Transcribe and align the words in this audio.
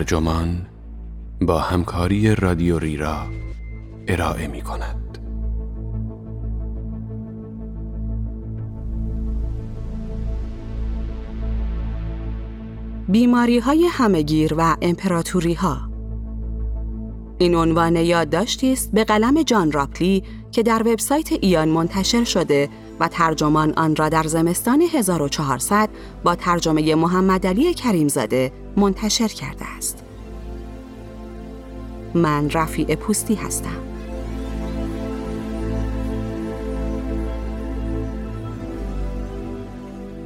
ترجمان 0.00 0.66
با 1.40 1.58
همکاری 1.58 2.34
رادیو 2.34 2.78
ریرا 2.78 3.26
ارائه 4.08 4.46
می 4.46 4.62
کند. 4.62 5.18
بیماری 13.08 13.58
های 13.58 13.86
همگیر 13.90 14.54
و 14.58 14.76
امپراتوری 14.82 15.54
ها 15.54 15.90
این 17.38 17.54
عنوان 17.54 17.96
یادداشتی 17.96 18.72
است 18.72 18.92
به 18.92 19.04
قلم 19.04 19.42
جان 19.42 19.72
راپلی 19.72 20.22
که 20.52 20.62
در 20.62 20.82
وبسایت 20.82 21.32
ایان 21.32 21.68
منتشر 21.68 22.24
شده 22.24 22.68
و 23.00 23.08
ترجمان 23.08 23.72
آن 23.72 23.96
را 23.96 24.08
در 24.08 24.22
زمستان 24.22 24.82
1400 24.82 25.88
با 26.24 26.34
ترجمه 26.34 26.94
محمد 26.94 27.46
علی 27.46 27.74
کریمزاده 27.74 28.52
منتشر 28.76 29.28
کرده 29.28 29.64
است. 29.76 30.04
من 32.14 32.50
رفیع 32.50 32.94
پوستی 32.94 33.34
هستم. 33.34 33.90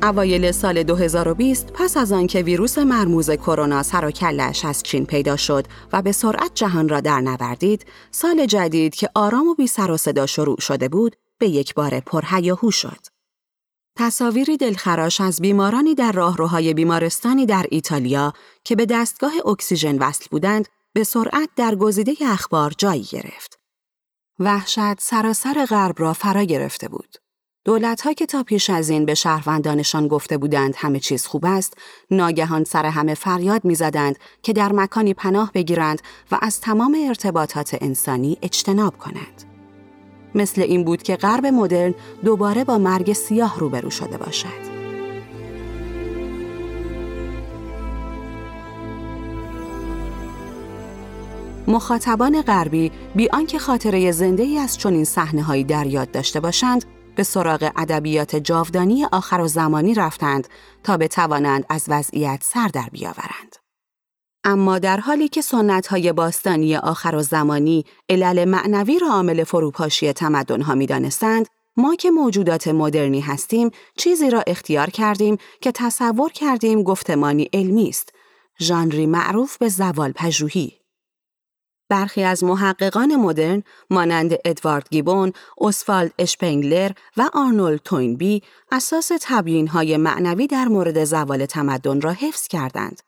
اوایل 0.02 0.52
سال 0.52 0.82
2020 0.82 1.72
پس 1.74 1.96
از 1.96 2.12
آنکه 2.12 2.42
ویروس 2.42 2.78
مرموز 2.78 3.30
کرونا 3.30 3.82
سر 3.82 4.04
و 4.04 4.10
کلش 4.10 4.64
از 4.64 4.82
چین 4.82 5.06
پیدا 5.06 5.36
شد 5.36 5.66
و 5.92 6.02
به 6.02 6.12
سرعت 6.12 6.50
جهان 6.54 6.88
را 6.88 7.00
در 7.00 7.20
نوردید، 7.20 7.86
سال 8.10 8.46
جدید 8.46 8.94
که 8.94 9.08
آرام 9.14 9.48
و 9.48 9.54
بی 9.54 9.66
سر 9.66 9.90
و 9.90 9.96
صدا 9.96 10.26
شروع 10.26 10.60
شده 10.60 10.88
بود، 10.88 11.16
به 11.44 11.50
یک 11.50 11.74
بار 11.74 12.00
پرهیاهو 12.00 12.70
شد. 12.70 13.06
تصاویری 13.98 14.56
دلخراش 14.56 15.20
از 15.20 15.40
بیمارانی 15.40 15.94
در 15.94 16.12
راهروهای 16.12 16.74
بیمارستانی 16.74 17.46
در 17.46 17.66
ایتالیا 17.70 18.32
که 18.64 18.76
به 18.76 18.86
دستگاه 18.86 19.32
اکسیژن 19.46 19.98
وصل 19.98 20.26
بودند، 20.30 20.68
به 20.92 21.04
سرعت 21.04 21.48
در 21.56 21.74
گزیده 21.74 22.14
اخبار 22.20 22.72
جایی 22.78 23.02
گرفت. 23.02 23.58
وحشت 24.38 25.00
سراسر 25.00 25.66
غرب 25.66 25.94
را 25.98 26.12
فرا 26.12 26.42
گرفته 26.42 26.88
بود. 26.88 27.16
دولت 27.64 28.16
که 28.16 28.26
تا 28.26 28.42
پیش 28.42 28.70
از 28.70 28.88
این 28.88 29.06
به 29.06 29.14
شهروندانشان 29.14 30.08
گفته 30.08 30.38
بودند 30.38 30.74
همه 30.76 31.00
چیز 31.00 31.26
خوب 31.26 31.44
است، 31.46 31.76
ناگهان 32.10 32.64
سر 32.64 32.86
همه 32.86 33.14
فریاد 33.14 33.64
می‌زدند 33.64 34.18
که 34.42 34.52
در 34.52 34.72
مکانی 34.72 35.14
پناه 35.14 35.52
بگیرند 35.52 36.02
و 36.30 36.38
از 36.42 36.60
تمام 36.60 36.96
ارتباطات 37.08 37.78
انسانی 37.80 38.38
اجتناب 38.42 38.98
کنند. 38.98 39.53
مثل 40.34 40.62
این 40.62 40.84
بود 40.84 41.02
که 41.02 41.16
غرب 41.16 41.46
مدرن 41.46 41.94
دوباره 42.24 42.64
با 42.64 42.78
مرگ 42.78 43.12
سیاه 43.12 43.58
روبرو 43.58 43.90
شده 43.90 44.16
باشد. 44.16 44.74
مخاطبان 51.68 52.42
غربی 52.42 52.92
بی 53.14 53.28
آنکه 53.32 53.58
خاطره 53.58 54.12
زنده 54.12 54.42
ای 54.42 54.58
از 54.58 54.78
چنین 54.78 55.04
صحنه‌هایی 55.04 55.64
در 55.64 55.86
یاد 55.86 56.10
داشته 56.10 56.40
باشند 56.40 56.84
به 57.16 57.22
سراغ 57.22 57.70
ادبیات 57.76 58.36
جاودانی 58.36 59.04
آخر 59.04 59.40
و 59.40 59.48
زمانی 59.48 59.94
رفتند 59.94 60.48
تا 60.82 60.96
بتوانند 60.96 61.64
از 61.68 61.84
وضعیت 61.88 62.40
سر 62.42 62.68
در 62.68 62.88
بیاورند. 62.92 63.63
اما 64.44 64.78
در 64.78 65.00
حالی 65.00 65.28
که 65.28 65.42
سنت 65.42 65.86
های 65.86 66.12
باستانی 66.12 66.76
آخر 66.76 67.14
و 67.14 67.22
زمانی 67.22 67.84
علل 68.08 68.44
معنوی 68.44 68.98
را 68.98 69.08
عامل 69.08 69.44
فروپاشی 69.44 70.12
تمدن 70.12 70.60
ها 70.60 70.74
می 70.74 70.86
دانستند، 70.86 71.46
ما 71.76 71.94
که 71.94 72.10
موجودات 72.10 72.68
مدرنی 72.68 73.20
هستیم 73.20 73.70
چیزی 73.96 74.30
را 74.30 74.44
اختیار 74.46 74.90
کردیم 74.90 75.38
که 75.60 75.72
تصور 75.72 76.32
کردیم 76.32 76.82
گفتمانی 76.82 77.50
علمی 77.52 77.88
است، 77.88 78.12
ژانری 78.60 79.06
معروف 79.06 79.58
به 79.58 79.68
زوال 79.68 80.12
پژوهی. 80.12 80.72
برخی 81.88 82.22
از 82.22 82.44
محققان 82.44 83.16
مدرن 83.16 83.62
مانند 83.90 84.34
ادوارد 84.44 84.88
گیبون، 84.90 85.32
اسفالد 85.60 86.12
اشپنگلر 86.18 86.90
و 87.16 87.30
آرنولد 87.32 87.80
توینبی 87.84 88.42
اساس 88.72 89.10
تبیین 89.20 89.68
های 89.68 89.96
معنوی 89.96 90.46
در 90.46 90.68
مورد 90.68 91.04
زوال 91.04 91.46
تمدن 91.46 92.00
را 92.00 92.12
حفظ 92.12 92.48
کردند 92.48 93.02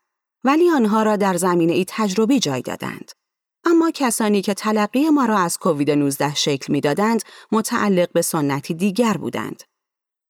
ولی 0.46 0.70
آنها 0.70 1.02
را 1.02 1.16
در 1.16 1.36
زمینه 1.36 1.72
ای 1.72 1.84
تجربی 1.88 2.38
جای 2.38 2.62
دادند. 2.62 3.12
اما 3.64 3.90
کسانی 3.94 4.42
که 4.42 4.54
تلقی 4.54 5.10
ما 5.10 5.24
را 5.24 5.38
از 5.38 5.58
کووید 5.58 5.90
19 5.90 6.34
شکل 6.34 6.72
می‌دادند 6.72 7.22
متعلق 7.52 8.12
به 8.12 8.22
سنتی 8.22 8.74
دیگر 8.74 9.16
بودند. 9.16 9.62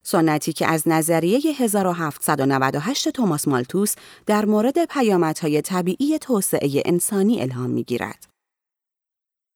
سنتی 0.05 0.53
که 0.53 0.67
از 0.67 0.89
نظریه 0.89 1.41
1798 1.59 3.09
توماس 3.09 3.49
مالتوس 3.49 3.95
در 4.27 4.45
مورد 4.45 4.85
پیامدهای 4.85 5.63
طبیعی 5.63 6.19
توسعه 6.19 6.83
انسانی 6.85 7.43
الهام 7.43 7.71
می‌گیرد. 7.71 8.27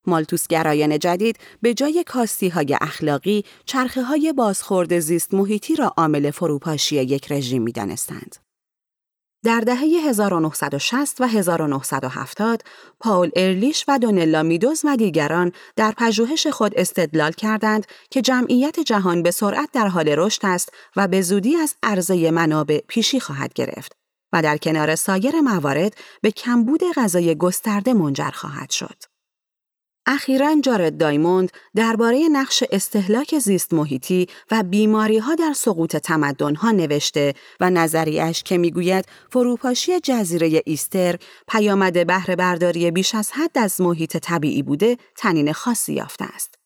مالتوس 0.06 0.46
گرایان 0.46 0.98
جدید 0.98 1.38
به 1.62 1.74
جای 1.74 2.04
کاستی 2.06 2.48
های 2.48 2.76
اخلاقی 2.80 3.44
چرخه 3.64 4.02
های 4.02 4.32
بازخورد 4.32 4.98
زیست 4.98 5.34
محیطی 5.34 5.76
را 5.76 5.94
عامل 5.96 6.30
فروپاشی 6.30 6.96
یک 6.96 7.32
رژیم 7.32 7.62
می 7.62 7.72
دانستند. 7.72 8.49
در 9.44 9.60
دهه 9.60 9.78
1960 9.78 11.20
و 11.20 11.24
1970 11.26 12.62
پاول 13.00 13.30
ارلیش 13.36 13.84
و 13.88 13.98
دونلا 13.98 14.42
میدوز 14.42 14.82
و 14.84 14.96
دیگران 14.96 15.52
در 15.76 15.92
پژوهش 15.92 16.46
خود 16.46 16.72
استدلال 16.76 17.32
کردند 17.32 17.86
که 18.10 18.22
جمعیت 18.22 18.80
جهان 18.80 19.22
به 19.22 19.30
سرعت 19.30 19.68
در 19.72 19.88
حال 19.88 20.08
رشد 20.08 20.40
است 20.44 20.72
و 20.96 21.08
به 21.08 21.22
زودی 21.22 21.56
از 21.56 21.74
عرضه 21.82 22.30
منابع 22.30 22.80
پیشی 22.88 23.20
خواهد 23.20 23.52
گرفت 23.52 23.92
و 24.32 24.42
در 24.42 24.56
کنار 24.56 24.94
سایر 24.94 25.40
موارد 25.40 25.94
به 26.22 26.30
کمبود 26.30 26.80
غذای 26.96 27.34
گسترده 27.34 27.94
منجر 27.94 28.30
خواهد 28.30 28.70
شد. 28.70 29.09
اخیرا 30.06 30.56
جارد 30.62 30.98
دایموند 30.98 31.50
درباره 31.74 32.28
نقش 32.32 32.64
استهلاک 32.70 33.38
زیست 33.38 33.74
محیطی 33.74 34.26
و 34.50 34.62
بیماری 34.62 35.18
ها 35.18 35.34
در 35.34 35.52
سقوط 35.52 35.96
تمدن 35.96 36.54
ها 36.54 36.70
نوشته 36.70 37.34
و 37.60 37.70
نظریش 37.70 38.42
که 38.42 38.58
می‌گوید 38.58 39.04
فروپاشی 39.32 40.00
جزیره 40.00 40.62
ایستر 40.66 41.16
پیامد 41.48 42.06
بهره 42.06 42.36
برداری 42.36 42.90
بیش 42.90 43.14
از 43.14 43.30
حد 43.32 43.58
از 43.58 43.80
محیط 43.80 44.16
طبیعی 44.16 44.62
بوده 44.62 44.96
تنین 45.16 45.52
خاصی 45.52 45.92
یافته 45.92 46.24
است. 46.24 46.59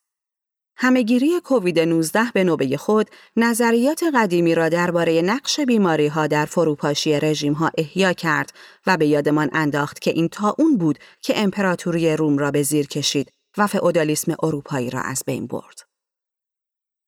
همهگیری 0.76 1.40
کووید 1.40 1.80
19 1.80 2.20
به 2.34 2.44
نوبه 2.44 2.76
خود 2.76 3.10
نظریات 3.36 4.04
قدیمی 4.14 4.54
را 4.54 4.68
درباره 4.68 5.22
نقش 5.22 5.60
بیماری 5.60 6.06
ها 6.06 6.26
در 6.26 6.44
فروپاشی 6.44 7.20
رژیم 7.20 7.52
ها 7.52 7.70
احیا 7.78 8.12
کرد 8.12 8.52
و 8.86 8.96
به 8.96 9.06
یادمان 9.06 9.50
انداخت 9.52 9.98
که 9.98 10.10
این 10.10 10.28
تا 10.28 10.54
اون 10.58 10.76
بود 10.76 10.98
که 11.20 11.38
امپراتوری 11.42 12.16
روم 12.16 12.38
را 12.38 12.50
به 12.50 12.62
زیر 12.62 12.86
کشید 12.86 13.32
و 13.58 13.66
فئودالیسم 13.66 14.36
اروپایی 14.42 14.90
را 14.90 15.00
از 15.00 15.22
بین 15.26 15.46
برد. 15.46 15.80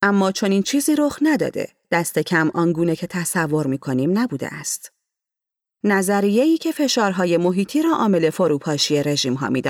اما 0.02 0.32
چون 0.32 0.50
این 0.50 0.62
چیزی 0.62 0.96
رخ 0.96 1.18
نداده، 1.22 1.68
دست 1.90 2.18
کم 2.18 2.50
آنگونه 2.54 2.96
که 2.96 3.06
تصور 3.06 3.66
می 3.66 3.78
کنیم 3.78 4.18
نبوده 4.18 4.54
است. 4.54 4.92
نظریه‌ای 5.84 6.58
که 6.58 6.72
فشارهای 6.72 7.36
محیطی 7.36 7.82
را 7.82 7.90
عامل 7.90 8.30
فروپاشی 8.30 9.02
رژیم 9.02 9.34
ها 9.34 9.48
می 9.48 9.62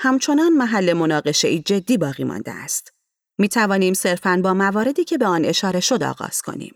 همچنان 0.00 0.52
محل 0.52 0.92
مناقشه 0.92 1.58
جدی 1.58 1.98
باقی 1.98 2.24
مانده 2.24 2.52
است. 2.52 2.92
می 3.38 3.48
توانیم 3.48 3.94
صرفاً 3.94 4.40
با 4.44 4.54
مواردی 4.54 5.04
که 5.04 5.18
به 5.18 5.26
آن 5.26 5.44
اشاره 5.44 5.80
شد 5.80 6.02
آغاز 6.02 6.42
کنیم. 6.42 6.74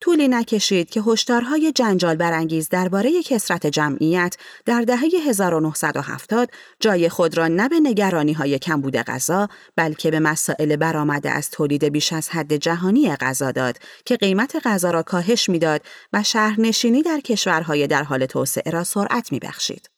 طولی 0.00 0.28
نکشید 0.28 0.90
که 0.90 1.00
هشدارهای 1.00 1.72
جنجال 1.72 2.16
برانگیز 2.16 2.68
درباره 2.68 3.22
کسرت 3.22 3.66
جمعیت 3.66 4.36
در 4.64 4.80
دهه 4.80 5.00
1970 5.28 6.50
جای 6.80 7.08
خود 7.08 7.38
را 7.38 7.48
نه 7.48 7.68
به 7.68 7.80
نگرانی 7.80 8.32
های 8.32 8.58
کمبود 8.58 8.96
غذا 8.96 9.48
بلکه 9.76 10.10
به 10.10 10.20
مسائل 10.20 10.76
برآمده 10.76 11.30
از 11.30 11.50
تولید 11.50 11.84
بیش 11.84 12.12
از 12.12 12.28
حد 12.28 12.56
جهانی 12.56 13.16
غذا 13.16 13.52
داد 13.52 13.78
که 14.04 14.16
قیمت 14.16 14.56
غذا 14.64 14.90
را 14.90 15.02
کاهش 15.02 15.48
می‌داد 15.48 15.80
و 16.12 16.22
شهرنشینی 16.22 17.02
در 17.02 17.20
کشورهای 17.20 17.86
در 17.86 18.02
حال 18.02 18.26
توسعه 18.26 18.70
را 18.70 18.84
سرعت 18.84 19.32
میبخشید. 19.32 19.97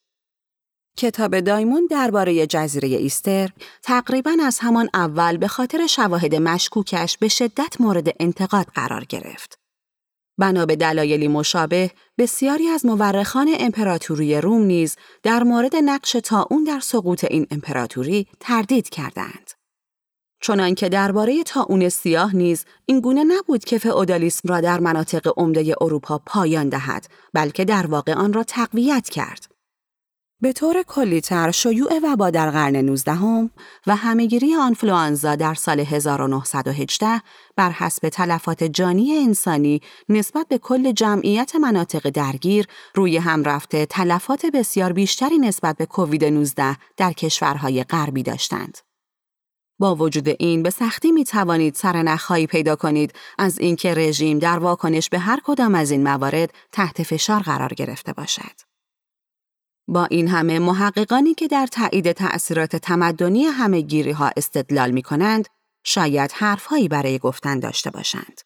کتاب 1.00 1.40
دایمون 1.40 1.86
درباره 1.90 2.46
جزیره 2.46 2.88
ایستر 2.88 3.50
تقریبا 3.82 4.36
از 4.42 4.58
همان 4.58 4.88
اول 4.94 5.36
به 5.36 5.48
خاطر 5.48 5.86
شواهد 5.86 6.34
مشکوکش 6.34 7.18
به 7.18 7.28
شدت 7.28 7.80
مورد 7.80 8.08
انتقاد 8.20 8.66
قرار 8.74 9.04
گرفت. 9.04 9.58
بنا 10.38 10.66
به 10.66 10.76
دلایلی 10.76 11.28
مشابه 11.28 11.90
بسیاری 12.18 12.68
از 12.68 12.86
مورخان 12.86 13.54
امپراتوری 13.60 14.40
روم 14.40 14.62
نیز 14.62 14.96
در 15.22 15.42
مورد 15.42 15.76
نقش 15.76 16.16
اون 16.50 16.64
در 16.64 16.80
سقوط 16.80 17.24
این 17.24 17.46
امپراتوری 17.50 18.26
تردید 18.40 18.88
کردند. 18.88 19.50
چنانکه 20.42 20.88
درباره 20.88 21.42
تاون 21.42 21.88
سیاه 21.88 22.36
نیز 22.36 22.64
این 22.86 23.00
گونه 23.00 23.24
نبود 23.24 23.64
که 23.64 23.78
فئودالیسم 23.78 24.48
را 24.48 24.60
در 24.60 24.80
مناطق 24.80 25.32
عمده 25.36 25.74
اروپا 25.80 26.20
پایان 26.26 26.68
دهد 26.68 27.06
بلکه 27.34 27.64
در 27.64 27.86
واقع 27.86 28.14
آن 28.14 28.32
را 28.32 28.44
تقویت 28.44 29.08
کرد 29.08 29.59
به 30.42 30.52
طور 30.52 30.82
کلیتر 30.82 31.50
شیوع 31.50 32.00
وبا 32.02 32.30
در 32.30 32.50
قرن 32.50 32.76
19 32.76 33.12
هم 33.12 33.50
و 33.86 33.96
همهگیری 33.96 34.54
آنفلوانزا 34.54 35.36
در 35.36 35.54
سال 35.54 35.80
1918 35.80 37.22
بر 37.56 37.70
حسب 37.70 38.08
تلفات 38.08 38.64
جانی 38.64 39.12
انسانی 39.12 39.80
نسبت 40.08 40.48
به 40.48 40.58
کل 40.58 40.92
جمعیت 40.92 41.56
مناطق 41.56 42.10
درگیر 42.10 42.66
روی 42.94 43.16
هم 43.16 43.44
رفته 43.44 43.86
تلفات 43.86 44.46
بسیار 44.46 44.92
بیشتری 44.92 45.38
نسبت 45.38 45.76
به 45.76 45.86
کووید 45.86 46.24
19 46.24 46.76
در 46.96 47.12
کشورهای 47.12 47.84
غربی 47.84 48.22
داشتند. 48.22 48.78
با 49.78 49.94
وجود 49.94 50.28
این 50.28 50.62
به 50.62 50.70
سختی 50.70 51.12
می 51.12 51.24
توانید 51.24 51.74
سرنخهایی 51.74 52.46
پیدا 52.46 52.76
کنید 52.76 53.12
از 53.38 53.58
اینکه 53.58 53.94
رژیم 53.94 54.38
در 54.38 54.58
واکنش 54.58 55.08
به 55.08 55.18
هر 55.18 55.40
کدام 55.44 55.74
از 55.74 55.90
این 55.90 56.02
موارد 56.02 56.52
تحت 56.72 57.02
فشار 57.02 57.40
قرار 57.40 57.74
گرفته 57.74 58.12
باشد. 58.12 58.69
با 59.90 60.04
این 60.04 60.28
همه 60.28 60.58
محققانی 60.58 61.34
که 61.34 61.48
در 61.48 61.66
تایید 61.66 62.12
تأثیرات 62.12 62.76
تمدنی 62.76 63.44
همه 63.44 63.80
گیری 63.80 64.10
ها 64.10 64.30
استدلال 64.36 64.90
می 64.90 65.02
کنند، 65.02 65.48
شاید 65.84 66.32
حرفهایی 66.32 66.88
برای 66.88 67.18
گفتن 67.18 67.58
داشته 67.58 67.90
باشند. 67.90 68.40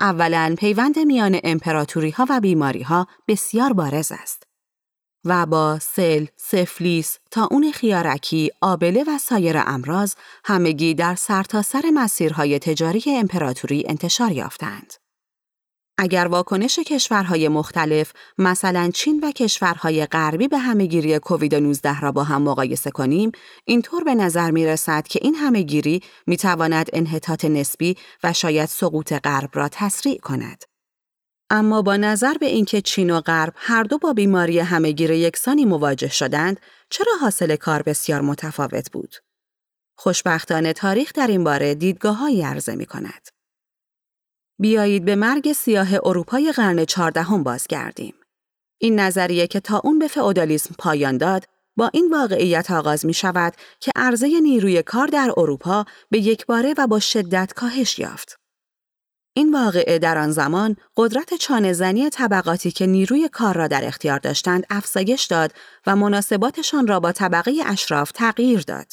اولا 0.00 0.54
پیوند 0.58 0.98
میان 0.98 1.40
امپراتوری 1.44 2.10
ها 2.10 2.26
و 2.30 2.40
بیماری 2.40 2.82
ها 2.82 3.06
بسیار 3.28 3.72
بارز 3.72 4.12
است. 4.12 4.42
وبا، 5.24 5.78
سل، 5.78 6.26
سفلیس، 6.36 7.18
تا 7.30 7.48
اون 7.50 7.72
خیارکی، 7.72 8.50
آبله 8.60 9.04
و 9.04 9.18
سایر 9.18 9.62
امراض 9.66 10.14
همگی 10.44 10.94
در 10.94 11.14
سرتاسر 11.14 11.80
سر 11.80 11.90
مسیرهای 11.94 12.58
تجاری 12.58 13.02
امپراتوری 13.06 13.84
انتشار 13.88 14.32
یافتند. 14.32 14.94
اگر 16.00 16.26
واکنش 16.26 16.78
کشورهای 16.78 17.48
مختلف 17.48 18.12
مثلا 18.38 18.90
چین 18.94 19.20
و 19.20 19.32
کشورهای 19.32 20.06
غربی 20.06 20.48
به 20.48 20.58
همهگیری 20.58 21.18
کووید 21.18 21.54
19 21.54 22.00
را 22.00 22.12
با 22.12 22.24
هم 22.24 22.42
مقایسه 22.42 22.90
کنیم 22.90 23.32
اینطور 23.64 24.04
به 24.04 24.14
نظر 24.14 24.50
می 24.50 24.66
رسد 24.66 25.08
که 25.08 25.18
این 25.22 25.34
همهگیری 25.34 26.02
می 26.26 26.36
تواند 26.36 26.90
انحطاط 26.92 27.44
نسبی 27.44 27.96
و 28.24 28.32
شاید 28.32 28.68
سقوط 28.68 29.12
غرب 29.12 29.50
را 29.54 29.68
تسریع 29.72 30.18
کند 30.18 30.64
اما 31.50 31.82
با 31.82 31.96
نظر 31.96 32.34
به 32.40 32.46
اینکه 32.46 32.80
چین 32.80 33.10
و 33.10 33.20
غرب 33.20 33.52
هر 33.56 33.82
دو 33.82 33.98
با 33.98 34.12
بیماری 34.12 34.58
همهگیر 34.58 35.10
یکسانی 35.10 35.64
مواجه 35.64 36.08
شدند 36.08 36.60
چرا 36.90 37.12
حاصل 37.20 37.56
کار 37.56 37.82
بسیار 37.82 38.20
متفاوت 38.20 38.92
بود 38.92 39.14
خوشبختانه 39.96 40.72
تاریخ 40.72 41.12
در 41.12 41.26
این 41.26 41.44
باره 41.44 41.74
دیدگاههایی 41.74 42.42
عرضه 42.42 42.74
می 42.74 42.86
کند. 42.86 43.37
بیایید 44.58 45.04
به 45.04 45.16
مرگ 45.16 45.52
سیاه 45.52 45.88
اروپای 45.94 46.52
قرن 46.52 46.84
چهاردهم 46.84 47.42
بازگردیم. 47.42 48.14
این 48.80 49.00
نظریه 49.00 49.46
که 49.46 49.60
تا 49.60 49.80
اون 49.84 49.98
به 49.98 50.08
فئودالیسم 50.08 50.74
پایان 50.78 51.18
داد، 51.18 51.44
با 51.76 51.90
این 51.92 52.10
واقعیت 52.12 52.70
آغاز 52.70 53.06
می 53.06 53.14
شود 53.14 53.54
که 53.80 53.90
عرضه 53.96 54.40
نیروی 54.40 54.82
کار 54.82 55.06
در 55.06 55.32
اروپا 55.36 55.84
به 56.10 56.18
یکباره 56.18 56.74
و 56.78 56.86
با 56.86 57.00
شدت 57.00 57.52
کاهش 57.56 57.98
یافت. 57.98 58.38
این 59.36 59.54
واقعه 59.54 59.98
در 59.98 60.18
آن 60.18 60.30
زمان 60.30 60.76
قدرت 60.96 61.34
چانهزنی 61.34 62.10
طبقاتی 62.10 62.70
که 62.70 62.86
نیروی 62.86 63.28
کار 63.28 63.56
را 63.56 63.68
در 63.68 63.84
اختیار 63.84 64.18
داشتند 64.18 64.66
افزایش 64.70 65.24
داد 65.24 65.52
و 65.86 65.96
مناسباتشان 65.96 66.86
را 66.86 67.00
با 67.00 67.12
طبقه 67.12 67.52
اشراف 67.66 68.12
تغییر 68.12 68.60
داد. 68.60 68.92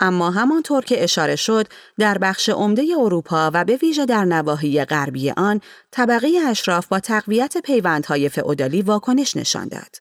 اما 0.00 0.30
همانطور 0.30 0.84
که 0.84 1.04
اشاره 1.04 1.36
شد 1.36 1.66
در 1.98 2.18
بخش 2.18 2.48
عمده 2.48 2.82
اروپا 2.98 3.50
و 3.54 3.64
به 3.64 3.76
ویژه 3.76 4.06
در 4.06 4.24
نواحی 4.24 4.84
غربی 4.84 5.30
آن 5.30 5.60
طبقه 5.90 6.28
اشراف 6.48 6.86
با 6.86 7.00
تقویت 7.00 7.58
پیوندهای 7.58 8.28
فئودالی 8.28 8.82
واکنش 8.82 9.36
نشان 9.36 9.68
داد. 9.68 9.96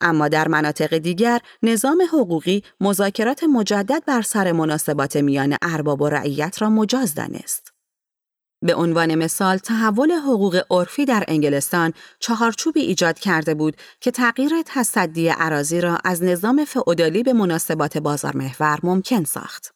اما 0.00 0.28
در 0.28 0.48
مناطق 0.48 0.98
دیگر 0.98 1.40
نظام 1.62 2.02
حقوقی 2.12 2.62
مذاکرات 2.80 3.44
مجدد 3.44 4.04
بر 4.06 4.22
سر 4.22 4.52
مناسبات 4.52 5.16
میان 5.16 5.56
ارباب 5.62 6.02
و 6.02 6.08
رعیت 6.08 6.62
را 6.62 6.70
مجاز 6.70 7.14
دانست. 7.14 7.67
به 8.62 8.74
عنوان 8.74 9.14
مثال 9.14 9.58
تحول 9.58 10.12
حقوق 10.12 10.62
عرفی 10.70 11.04
در 11.04 11.24
انگلستان 11.28 11.92
چهارچوبی 12.20 12.80
ایجاد 12.80 13.18
کرده 13.18 13.54
بود 13.54 13.76
که 14.00 14.10
تغییر 14.10 14.52
تصدی 14.66 15.28
عراضی 15.28 15.80
را 15.80 15.98
از 16.04 16.22
نظام 16.22 16.64
فئودالی 16.64 17.22
به 17.22 17.32
مناسبات 17.32 17.98
بازار 17.98 18.36
محور 18.36 18.78
ممکن 18.82 19.24
ساخت. 19.24 19.74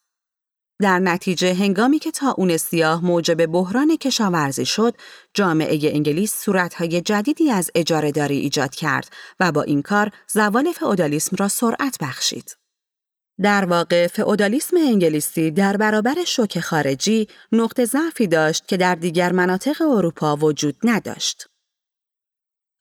در 0.81 0.99
نتیجه 0.99 1.55
هنگامی 1.55 1.99
که 1.99 2.11
تا 2.11 2.35
اون 2.39 2.57
سیاه 2.57 3.05
موجب 3.05 3.47
بحران 3.47 3.97
کشاورزی 3.97 4.67
شد، 4.67 4.95
جامعه 5.35 5.95
انگلیس 5.95 6.35
صورتهای 6.35 7.01
جدیدی 7.01 7.51
از 7.51 7.71
اجاره 7.75 8.13
داری 8.13 8.39
ایجاد 8.39 8.75
کرد 8.75 9.09
و 9.41 9.53
با 9.53 9.63
این 9.63 9.83
کار 9.83 10.11
زوال 10.33 10.73
فئودالیسم 10.73 11.37
را 11.37 11.49
سرعت 11.49 11.99
بخشید. 12.01 12.62
در 13.41 13.65
واقع 13.65 14.07
فئودالیسم 14.07 14.77
انگلیسی 14.77 15.51
در 15.51 15.77
برابر 15.77 16.25
شوک 16.27 16.61
خارجی 16.61 17.29
نقطه 17.53 17.85
ضعفی 17.85 18.27
داشت 18.27 18.69
که 18.69 18.77
در 18.77 18.95
دیگر 18.95 19.33
مناطق 19.33 19.83
اروپا 19.83 20.37
وجود 20.37 20.77
نداشت. 20.85 21.47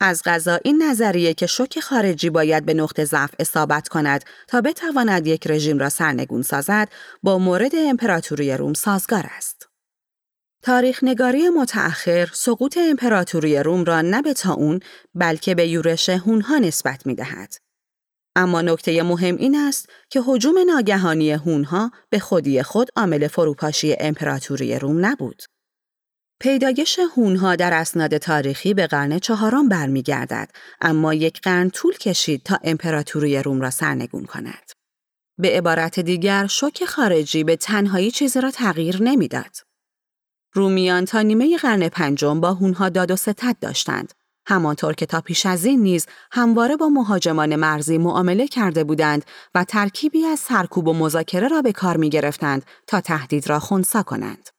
از 0.04 0.22
غذا 0.26 0.60
این 0.64 0.84
نظریه 0.84 1.34
که 1.34 1.48
شوک 1.48 1.80
خارجی 1.80 2.30
باید 2.30 2.66
به 2.66 2.74
نقطه 2.74 3.06
ضعف 3.06 3.32
اصابت 3.40 3.88
کند 3.88 4.24
تا 4.48 4.62
بتواند 4.62 5.28
یک 5.28 5.48
رژیم 5.48 5.80
را 5.80 5.90
سرنگون 5.90 6.42
سازد 6.42 6.90
با 7.24 7.38
مورد 7.38 7.72
امپراتوری 7.76 8.58
روم 8.58 8.74
سازگار 8.74 9.26
است. 9.38 9.68
تاریخ 10.64 11.04
نگاری 11.04 11.50
متأخر 11.50 12.30
سقوط 12.34 12.78
امپراتوری 12.78 13.58
روم 13.58 13.84
را 13.84 14.02
نه 14.02 14.22
به 14.22 14.34
تا 14.34 14.54
اون 14.54 14.80
بلکه 15.16 15.56
به 15.56 15.68
یورش 15.68 16.10
هونها 16.10 16.58
نسبت 16.58 17.06
می 17.06 17.16
دهد. 17.16 17.54
اما 18.36 18.62
نکته 18.62 19.04
مهم 19.04 19.36
این 19.36 19.56
است 19.56 19.90
که 20.10 20.22
حجوم 20.26 20.60
ناگهانی 20.68 21.32
هونها 21.32 21.92
به 22.10 22.20
خودی 22.20 22.64
خود 22.64 22.90
عامل 22.96 23.28
فروپاشی 23.28 23.96
امپراتوری 24.00 24.80
روم 24.80 25.06
نبود. 25.06 25.44
پیدایش 26.42 27.00
هونها 27.16 27.56
در 27.56 27.74
اسناد 27.74 28.18
تاریخی 28.18 28.74
به 28.74 28.88
قرن 28.88 29.20
چهارم 29.20 29.70
برمیگردد 29.70 30.52
اما 30.82 31.14
یک 31.14 31.42
قرن 31.42 31.70
طول 31.70 31.98
کشید 31.98 32.44
تا 32.44 32.60
امپراتوری 32.64 33.38
روم 33.38 33.62
را 33.62 33.70
سرنگون 33.70 34.26
کند. 34.26 34.72
به 35.40 35.58
عبارت 35.58 36.00
دیگر 36.00 36.48
شوک 36.48 36.86
خارجی 36.86 37.44
به 37.44 37.56
تنهایی 37.56 38.12
چیزی 38.12 38.42
را 38.42 38.52
تغییر 38.52 39.04
نمی‌داد. 39.04 39.56
رومیان 40.54 41.06
تا 41.06 41.22
نیمه 41.22 41.58
قرن 41.58 41.90
پنجم 41.90 42.42
با 42.42 42.54
هونها 42.54 42.90
داد 42.90 43.12
و 43.12 43.16
ستد 43.16 43.56
داشتند 43.62 44.14
همانطور 44.52 44.94
که 44.94 45.06
تا 45.06 45.22
پیش 45.22 45.46
از 45.46 45.66
این 45.66 45.84
نیز 45.84 46.08
همواره 46.32 46.76
با 46.76 46.90
مهاجمان 46.90 47.56
مرزی 47.56 47.98
معامله 47.98 48.48
کرده 48.48 48.84
بودند 48.84 49.26
و 49.56 49.64
ترکیبی 49.64 50.26
از 50.26 50.40
سرکوب 50.40 50.88
و 50.88 50.94
مذاکره 50.94 51.48
را 51.48 51.62
به 51.62 51.72
کار 51.72 51.98
می 51.98 52.10
گرفتند 52.10 52.66
تا 52.88 53.02
تهدید 53.02 53.50
را 53.50 53.60
خونسا 53.60 54.04
کنند. 54.04 54.50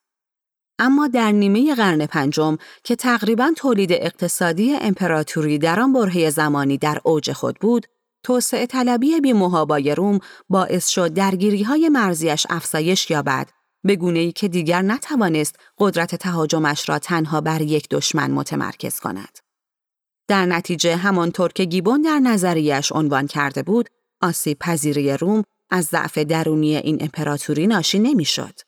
اما 0.78 1.08
در 1.08 1.32
نیمه 1.32 1.75
قرن 1.75 2.06
پنجم 2.06 2.56
که 2.84 2.96
تقریبا 2.96 3.52
تولید 3.56 3.92
اقتصادی 3.92 4.76
امپراتوری 4.76 5.58
در 5.58 5.80
آن 5.80 5.92
برهه 5.92 6.30
زمانی 6.30 6.78
در 6.78 6.99
اوج 7.04 7.32
خود 7.32 7.58
بود، 7.61 7.87
توسعه 8.25 8.66
طلبی 8.66 9.20
بی 9.20 9.32
محابای 9.32 9.94
روم 9.94 10.18
باعث 10.49 10.88
شد 10.88 11.14
درگیری 11.14 11.62
های 11.62 11.88
مرزیش 11.88 12.46
افزایش 12.50 13.11
یابد 13.11 13.49
به 13.84 13.96
گونه 13.96 14.18
ای 14.18 14.32
که 14.32 14.49
دیگر 14.49 14.82
نتوانست 14.82 15.56
قدرت 15.78 16.14
تهاجمش 16.14 16.88
را 16.88 16.99
تنها 16.99 17.40
بر 17.40 17.61
یک 17.61 17.88
دشمن 17.90 18.30
متمرکز 18.30 19.00
کند. 19.00 19.41
در 20.32 20.46
نتیجه 20.46 20.96
همانطور 20.96 21.52
که 21.52 21.64
گیبون 21.64 22.02
در 22.02 22.18
نظریش 22.18 22.92
عنوان 22.92 23.26
کرده 23.26 23.62
بود، 23.62 23.88
آسیب 24.22 24.58
پذیری 24.58 25.16
روم 25.16 25.44
از 25.70 25.84
ضعف 25.84 26.18
درونی 26.18 26.76
این 26.76 26.98
امپراتوری 27.00 27.66
ناشی 27.66 27.98
نمی‌شد. 27.98 28.60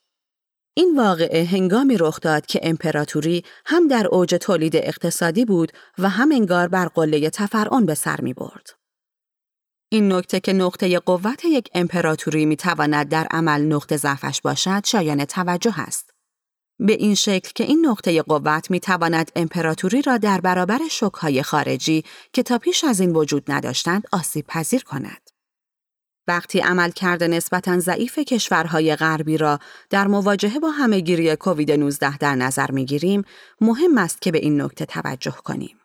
این 0.74 0.96
واقعه 0.96 1.44
هنگامی 1.44 1.96
رخ 1.96 2.20
داد 2.20 2.46
که 2.46 2.60
امپراتوری 2.62 3.44
هم 3.66 3.88
در 3.88 4.06
اوج 4.06 4.34
تولید 4.34 4.76
اقتصادی 4.76 5.44
بود 5.44 5.72
و 5.98 6.08
هم 6.08 6.32
انگار 6.32 6.68
بر 6.68 6.86
قله 6.86 7.30
تفرعون 7.30 7.86
به 7.86 7.94
سر 7.94 8.20
می 8.20 8.34
برد. 8.34 8.70
این 9.88 10.12
نکته 10.12 10.40
که 10.40 10.52
نقطه 10.52 10.98
قوت 10.98 11.44
یک 11.44 11.68
امپراتوری 11.74 12.46
می 12.46 12.56
تواند 12.56 13.08
در 13.08 13.26
عمل 13.30 13.62
نقطه 13.62 13.96
ضعفش 13.96 14.40
باشد 14.40 14.84
شایان 14.86 15.24
توجه 15.24 15.80
است. 15.80 16.13
به 16.78 16.92
این 16.92 17.14
شکل 17.14 17.50
که 17.54 17.64
این 17.64 17.86
نقطه 17.86 18.22
قوت 18.22 18.70
می 18.70 18.80
تواند 18.80 19.30
امپراتوری 19.36 20.02
را 20.02 20.18
در 20.18 20.40
برابر 20.40 20.80
شکهای 20.90 21.42
خارجی 21.42 22.04
که 22.32 22.42
تا 22.42 22.58
پیش 22.58 22.84
از 22.84 23.00
این 23.00 23.16
وجود 23.16 23.50
نداشتند 23.52 24.04
آسیب 24.12 24.46
پذیر 24.46 24.84
کند. 24.84 25.30
وقتی 26.28 26.60
عمل 26.60 26.90
کرده 26.90 27.28
نسبتا 27.28 27.78
ضعیف 27.78 28.18
کشورهای 28.18 28.96
غربی 28.96 29.36
را 29.36 29.58
در 29.90 30.06
مواجهه 30.06 30.58
با 30.58 30.70
همهگیری 30.70 31.36
کووید 31.36 31.72
19 31.72 32.18
در 32.18 32.34
نظر 32.34 32.70
می 32.70 32.84
گیریم، 32.84 33.24
مهم 33.60 33.98
است 33.98 34.22
که 34.22 34.32
به 34.32 34.38
این 34.38 34.60
نکته 34.62 34.86
توجه 34.86 35.36
کنیم. 35.44 35.80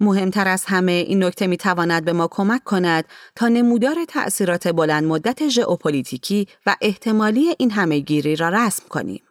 مهمتر 0.00 0.48
از 0.48 0.64
همه 0.64 0.92
این 0.92 1.24
نکته 1.24 1.46
می 1.46 1.56
تواند 1.56 2.04
به 2.04 2.12
ما 2.12 2.28
کمک 2.28 2.64
کند 2.64 3.04
تا 3.36 3.48
نمودار 3.48 4.04
تأثیرات 4.08 4.68
بلند 4.68 5.04
مدت 5.04 5.48
ژئوپلیتیکی 5.48 6.48
و 6.66 6.76
احتمالی 6.80 7.54
این 7.58 7.70
همهگیری 7.70 8.36
را 8.36 8.48
رسم 8.48 8.84
کنیم. 8.88 9.23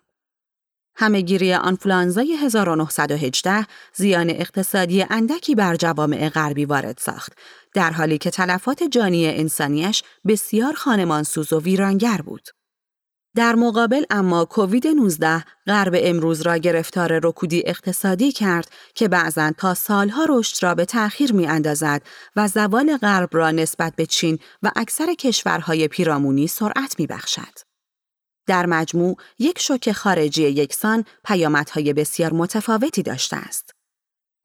همهگیری 0.95 1.53
آنفلانزای 1.53 2.35
1918 2.35 3.65
زیان 3.93 4.29
اقتصادی 4.29 5.05
اندکی 5.09 5.55
بر 5.55 5.75
جوامع 5.75 6.29
غربی 6.29 6.65
وارد 6.65 6.97
ساخت، 6.97 7.33
در 7.73 7.91
حالی 7.91 8.17
که 8.17 8.29
تلفات 8.29 8.83
جانی 8.83 9.27
انسانیش 9.27 10.03
بسیار 10.27 10.73
خانمانسوز 10.73 11.53
و 11.53 11.59
ویرانگر 11.59 12.17
بود. 12.17 12.49
در 13.35 13.55
مقابل 13.55 14.03
اما 14.09 14.45
کووید 14.45 14.87
19 14.87 15.43
غرب 15.67 15.93
امروز 15.97 16.41
را 16.41 16.57
گرفتار 16.57 17.19
رکودی 17.23 17.63
اقتصادی 17.65 18.31
کرد 18.31 18.69
که 18.95 19.07
بعضا 19.07 19.51
تا 19.57 19.73
سالها 19.73 20.25
رشد 20.29 20.63
را 20.63 20.75
به 20.75 20.85
تأخیر 20.85 21.33
می 21.33 21.47
اندازد 21.47 22.01
و 22.35 22.47
زوال 22.47 22.97
غرب 22.97 23.29
را 23.31 23.51
نسبت 23.51 23.95
به 23.95 24.05
چین 24.05 24.39
و 24.63 24.71
اکثر 24.75 25.13
کشورهای 25.13 25.87
پیرامونی 25.87 26.47
سرعت 26.47 26.99
می 26.99 27.07
بخشد. 27.07 27.72
در 28.47 28.65
مجموع 28.65 29.17
یک 29.39 29.59
شوک 29.59 29.91
خارجی 29.91 30.43
یکسان 30.43 31.05
پیامدهای 31.23 31.93
بسیار 31.93 32.33
متفاوتی 32.33 33.03
داشته 33.03 33.37
است. 33.37 33.73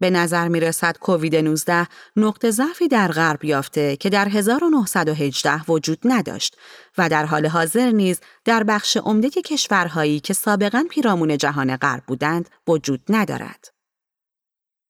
به 0.00 0.10
نظر 0.10 0.48
می 0.48 0.60
رسد 0.60 0.98
کووید 0.98 1.36
19 1.36 1.86
نقطه 2.16 2.50
ضعفی 2.50 2.88
در 2.88 3.08
غرب 3.08 3.44
یافته 3.44 3.96
که 3.96 4.10
در 4.10 4.28
1918 4.28 5.62
وجود 5.68 5.98
نداشت 6.04 6.56
و 6.98 7.08
در 7.08 7.24
حال 7.24 7.46
حاضر 7.46 7.90
نیز 7.90 8.20
در 8.44 8.64
بخش 8.64 8.96
عمده 8.96 9.30
کشورهایی 9.30 10.20
که 10.20 10.34
سابقا 10.34 10.84
پیرامون 10.90 11.36
جهان 11.36 11.76
غرب 11.76 12.02
بودند 12.06 12.48
وجود 12.68 13.02
ندارد. 13.08 13.68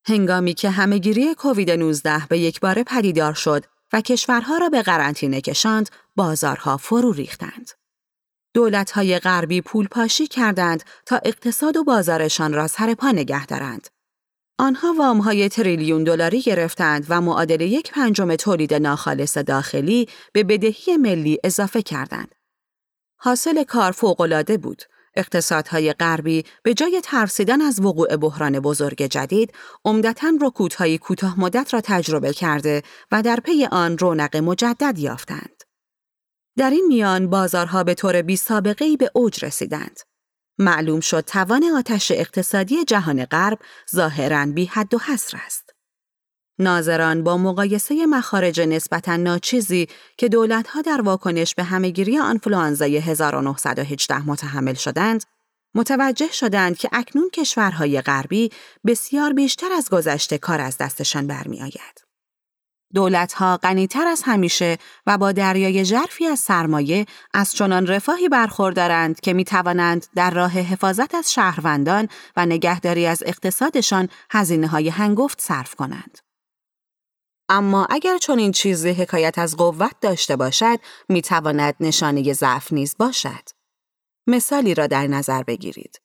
هنگامی 0.06 0.54
که 0.54 0.70
همهگیری 0.70 1.34
کووید 1.34 1.70
19 1.70 2.26
به 2.28 2.38
یک 2.38 2.60
بار 2.60 2.82
پدیدار 2.82 3.34
شد 3.34 3.64
و 3.92 4.00
کشورها 4.00 4.58
را 4.58 4.68
به 4.68 4.82
قرنطینه 4.82 5.40
کشاند، 5.40 5.90
بازارها 6.16 6.76
فرو 6.76 7.12
ریختند. 7.12 7.70
دولت‌های 8.54 9.18
غربی 9.18 9.60
پول 9.60 9.86
پاشی 9.86 10.26
کردند 10.26 10.82
تا 11.06 11.20
اقتصاد 11.24 11.76
و 11.76 11.84
بازارشان 11.84 12.52
را 12.52 12.66
سر 12.66 12.94
پا 12.94 13.10
نگه 13.10 13.46
دارند 13.46 13.88
آنها 14.60 14.94
وامهای 14.98 15.48
تریلیون 15.48 16.04
دلاری 16.04 16.42
گرفتند 16.42 17.06
و 17.08 17.20
معادل 17.20 17.60
یک 17.60 17.92
پنجم 17.92 18.36
تولید 18.36 18.74
ناخالص 18.74 19.38
داخلی 19.38 20.08
به 20.32 20.44
بدهی 20.44 20.96
ملی 20.96 21.38
اضافه 21.44 21.82
کردند. 21.82 22.34
حاصل 23.16 23.64
کار 23.64 23.92
فوقالعاده 23.92 24.56
بود. 24.56 24.82
اقتصادهای 25.16 25.92
غربی 25.92 26.44
به 26.62 26.74
جای 26.74 27.00
ترسیدن 27.04 27.60
از 27.60 27.80
وقوع 27.80 28.16
بحران 28.16 28.60
بزرگ 28.60 29.02
جدید، 29.02 29.52
عمدتا 29.84 30.32
رکودهای 30.40 30.98
کوتاه 30.98 31.40
مدت 31.40 31.74
را 31.74 31.80
تجربه 31.80 32.32
کرده 32.32 32.82
و 33.12 33.22
در 33.22 33.40
پی 33.40 33.66
آن 33.70 33.98
رونق 33.98 34.36
مجدد 34.36 34.98
یافتند. 34.98 35.57
در 36.58 36.70
این 36.70 36.84
میان 36.88 37.30
بازارها 37.30 37.84
به 37.84 37.94
طور 37.94 38.22
بی 38.22 38.36
سابقه 38.36 38.96
به 38.96 39.10
اوج 39.14 39.44
رسیدند. 39.44 40.00
معلوم 40.58 41.00
شد 41.00 41.20
توان 41.20 41.64
آتش 41.64 42.10
اقتصادی 42.10 42.84
جهان 42.84 43.24
غرب 43.24 43.58
ظاهرا 43.94 44.46
بی 44.46 44.64
حد 44.64 44.94
و 44.94 44.98
حصر 44.98 45.38
است. 45.46 45.70
ناظران 46.58 47.24
با 47.24 47.36
مقایسه 47.36 48.06
مخارج 48.06 48.60
نسبتا 48.60 49.16
ناچیزی 49.16 49.88
که 50.16 50.28
دولتها 50.28 50.82
در 50.82 51.00
واکنش 51.00 51.54
به 51.54 51.62
همهگیری 51.62 52.18
آنفلوانزای 52.18 52.96
1918 52.96 54.28
متحمل 54.28 54.74
شدند، 54.74 55.24
متوجه 55.74 56.32
شدند 56.32 56.78
که 56.78 56.88
اکنون 56.92 57.30
کشورهای 57.30 58.00
غربی 58.00 58.50
بسیار 58.86 59.32
بیشتر 59.32 59.72
از 59.72 59.90
گذشته 59.90 60.38
کار 60.38 60.60
از 60.60 60.78
دستشان 60.78 61.26
برمیآید. 61.26 62.07
دولتها 62.94 63.56
غنیتر 63.56 64.06
از 64.06 64.22
همیشه 64.24 64.78
و 65.06 65.18
با 65.18 65.32
دریای 65.32 65.84
ژرفی 65.84 66.26
از 66.26 66.40
سرمایه 66.40 67.06
از 67.34 67.52
چنان 67.52 67.86
رفاهی 67.86 68.28
برخوردارند 68.28 69.20
که 69.20 69.32
می 69.32 69.44
توانند 69.44 70.06
در 70.14 70.30
راه 70.30 70.50
حفاظت 70.50 71.14
از 71.14 71.32
شهروندان 71.32 72.08
و 72.36 72.46
نگهداری 72.46 73.06
از 73.06 73.22
اقتصادشان 73.26 74.08
هزینه 74.30 74.66
های 74.66 74.88
هنگفت 74.88 75.40
صرف 75.40 75.74
کنند. 75.74 76.18
اما 77.48 77.86
اگر 77.90 78.18
چنین 78.18 78.52
چیزی 78.52 78.90
حکایت 78.90 79.38
از 79.38 79.56
قوت 79.56 79.94
داشته 80.00 80.36
باشد، 80.36 80.78
می 81.08 81.22
تواند 81.22 81.74
نشانه 81.80 82.32
ضعف 82.32 82.72
نیز 82.72 82.94
باشد. 82.98 83.48
مثالی 84.26 84.74
را 84.74 84.86
در 84.86 85.06
نظر 85.06 85.42
بگیرید. 85.42 86.00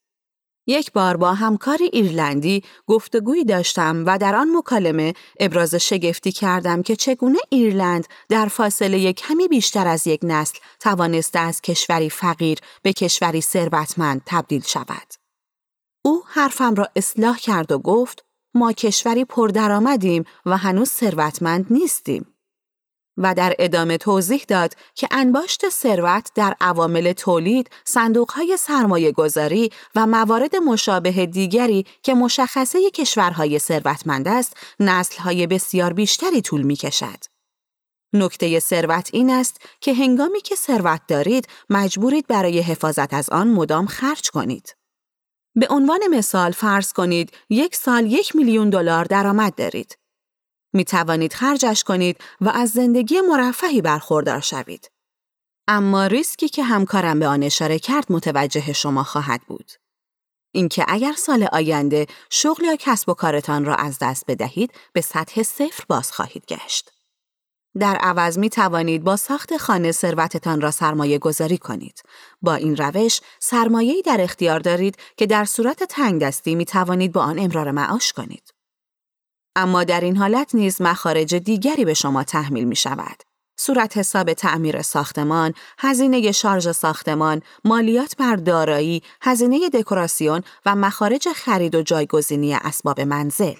یک 0.68 0.92
بار 0.92 1.18
با 1.18 1.34
همکاری 1.34 1.90
ایرلندی 1.94 2.64
گفتگویی 2.88 3.46
داشتم 3.46 4.04
و 4.06 4.18
در 4.18 4.36
آن 4.36 4.58
مکالمه 4.58 5.14
ابراز 5.40 5.76
شگفتی 5.76 6.32
کردم 6.32 6.82
که 6.82 6.96
چگونه 6.96 7.40
ایرلند 7.50 8.08
در 8.30 8.46
فاصله 8.46 9.14
کمی 9.14 9.48
بیشتر 9.48 9.88
از 9.88 10.08
یک 10.08 10.20
نسل 10.24 10.60
توانسته 10.80 11.40
از 11.40 11.62
کشوری 11.62 12.10
فقیر 12.10 12.60
به 12.82 12.94
کشوری 12.94 13.42
ثروتمند 13.42 14.22
تبدیل 14.26 14.62
شود. 14.62 15.14
او 16.06 16.24
حرفم 16.28 16.76
را 16.76 16.88
اصلاح 16.96 17.38
کرد 17.38 17.72
و 17.72 17.80
گفت 17.80 18.26
ما 18.54 18.72
کشوری 18.72 19.26
پردرآمدیم 19.26 20.24
و 20.46 20.58
هنوز 20.58 20.90
ثروتمند 20.90 21.66
نیستیم. 21.70 22.33
و 23.18 23.34
در 23.34 23.56
ادامه 23.60 23.98
توضیح 23.98 24.46
داد 24.48 24.74
که 24.96 25.08
انباشت 25.12 25.70
ثروت 25.70 26.30
در 26.36 26.56
عوامل 26.62 27.14
تولید، 27.14 27.70
صندوقهای 27.86 28.58
سرمایه 28.60 29.12
گذاری 29.12 29.72
و 29.96 30.08
موارد 30.08 30.56
مشابه 30.56 31.26
دیگری 31.26 31.86
که 32.04 32.14
مشخصه 32.14 32.92
کشورهای 32.92 33.60
ثروتمند 33.60 34.28
است، 34.28 34.58
نسلهای 34.80 35.48
بسیار 35.48 35.94
بیشتری 35.94 36.42
طول 36.42 36.62
می 36.62 36.76
کشد. 36.76 37.24
نکته 38.14 38.60
ثروت 38.60 39.10
این 39.14 39.30
است 39.30 39.62
که 39.82 39.94
هنگامی 39.94 40.42
که 40.42 40.56
ثروت 40.56 41.02
دارید 41.08 41.48
مجبورید 41.70 42.28
برای 42.28 42.60
حفاظت 42.60 43.14
از 43.14 43.30
آن 43.30 43.48
مدام 43.48 43.86
خرج 43.86 44.30
کنید. 44.30 44.76
به 45.56 45.68
عنوان 45.70 46.00
مثال 46.12 46.52
فرض 46.52 46.94
کنید 46.94 47.32
یک 47.50 47.76
سال 47.76 48.12
یک 48.12 48.36
میلیون 48.36 48.70
دلار 48.70 49.06
درآمد 49.06 49.56
دارید. 49.56 49.98
می 50.74 50.86
توانید 50.86 51.34
خرجش 51.34 51.84
کنید 51.84 52.18
و 52.42 52.50
از 52.50 52.70
زندگی 52.70 53.22
مرفهی 53.22 53.82
برخوردار 53.82 54.40
شوید. 54.40 54.92
اما 55.68 56.08
ریسکی 56.08 56.50
که 56.50 56.64
همکارم 56.64 57.20
به 57.20 57.28
آن 57.28 57.44
اشاره 57.44 57.80
کرد 57.80 58.12
متوجه 58.12 58.74
شما 58.74 59.04
خواهد 59.04 59.42
بود. 59.48 59.72
اینکه 60.52 60.86
اگر 60.88 61.14
سال 61.14 61.44
آینده 61.52 62.08
شغل 62.30 62.64
یا 62.64 62.76
کسب 62.80 63.10
و 63.10 63.14
کارتان 63.14 63.66
را 63.66 63.76
از 63.76 63.98
دست 64.02 64.24
بدهید 64.28 64.72
به 64.94 65.02
سطح 65.02 65.44
صفر 65.44 65.84
باز 65.88 66.12
خواهید 66.12 66.46
گشت. 66.46 66.92
در 67.80 67.96
عوض 67.96 68.38
می 68.38 68.50
توانید 68.50 69.04
با 69.04 69.16
ساخت 69.16 69.58
خانه 69.58 69.92
ثروتتان 69.92 70.62
را 70.62 70.72
سرمایه 70.72 71.20
گذاری 71.20 71.58
کنید. 71.58 72.02
با 72.42 72.56
این 72.56 72.76
روش 72.78 73.22
سرمایه‌ای 73.40 74.02
در 74.02 74.22
اختیار 74.22 74.60
دارید 74.60 74.98
که 75.18 75.26
در 75.26 75.46
صورت 75.46 75.84
تنگ 75.84 76.22
دستی 76.22 76.56
می 76.56 76.66
توانید 76.66 77.12
با 77.12 77.22
آن 77.22 77.40
امرار 77.40 77.72
معاش 77.72 78.14
کنید. 78.14 78.53
اما 79.56 79.84
در 79.84 80.02
این 80.02 80.18
حالت 80.18 80.56
نیز 80.56 80.82
مخارج 80.82 81.36
دیگری 81.36 81.86
به 81.86 81.94
شما 81.94 82.24
تحمیل 82.24 82.64
می 82.64 82.76
شود. 82.76 83.24
صورت 83.60 83.98
حساب 83.98 84.34
تعمیر 84.34 84.82
ساختمان، 84.82 85.54
هزینه 85.80 86.32
شارژ 86.32 86.72
ساختمان، 86.72 87.42
مالیات 87.64 88.16
بر 88.18 88.36
دارایی، 88.36 89.04
هزینه 89.22 89.70
دکوراسیون 89.70 90.42
و 90.66 90.76
مخارج 90.76 91.28
خرید 91.36 91.76
و 91.76 91.82
جایگزینی 91.82 92.54
اسباب 92.54 93.02
منزل. 93.02 93.56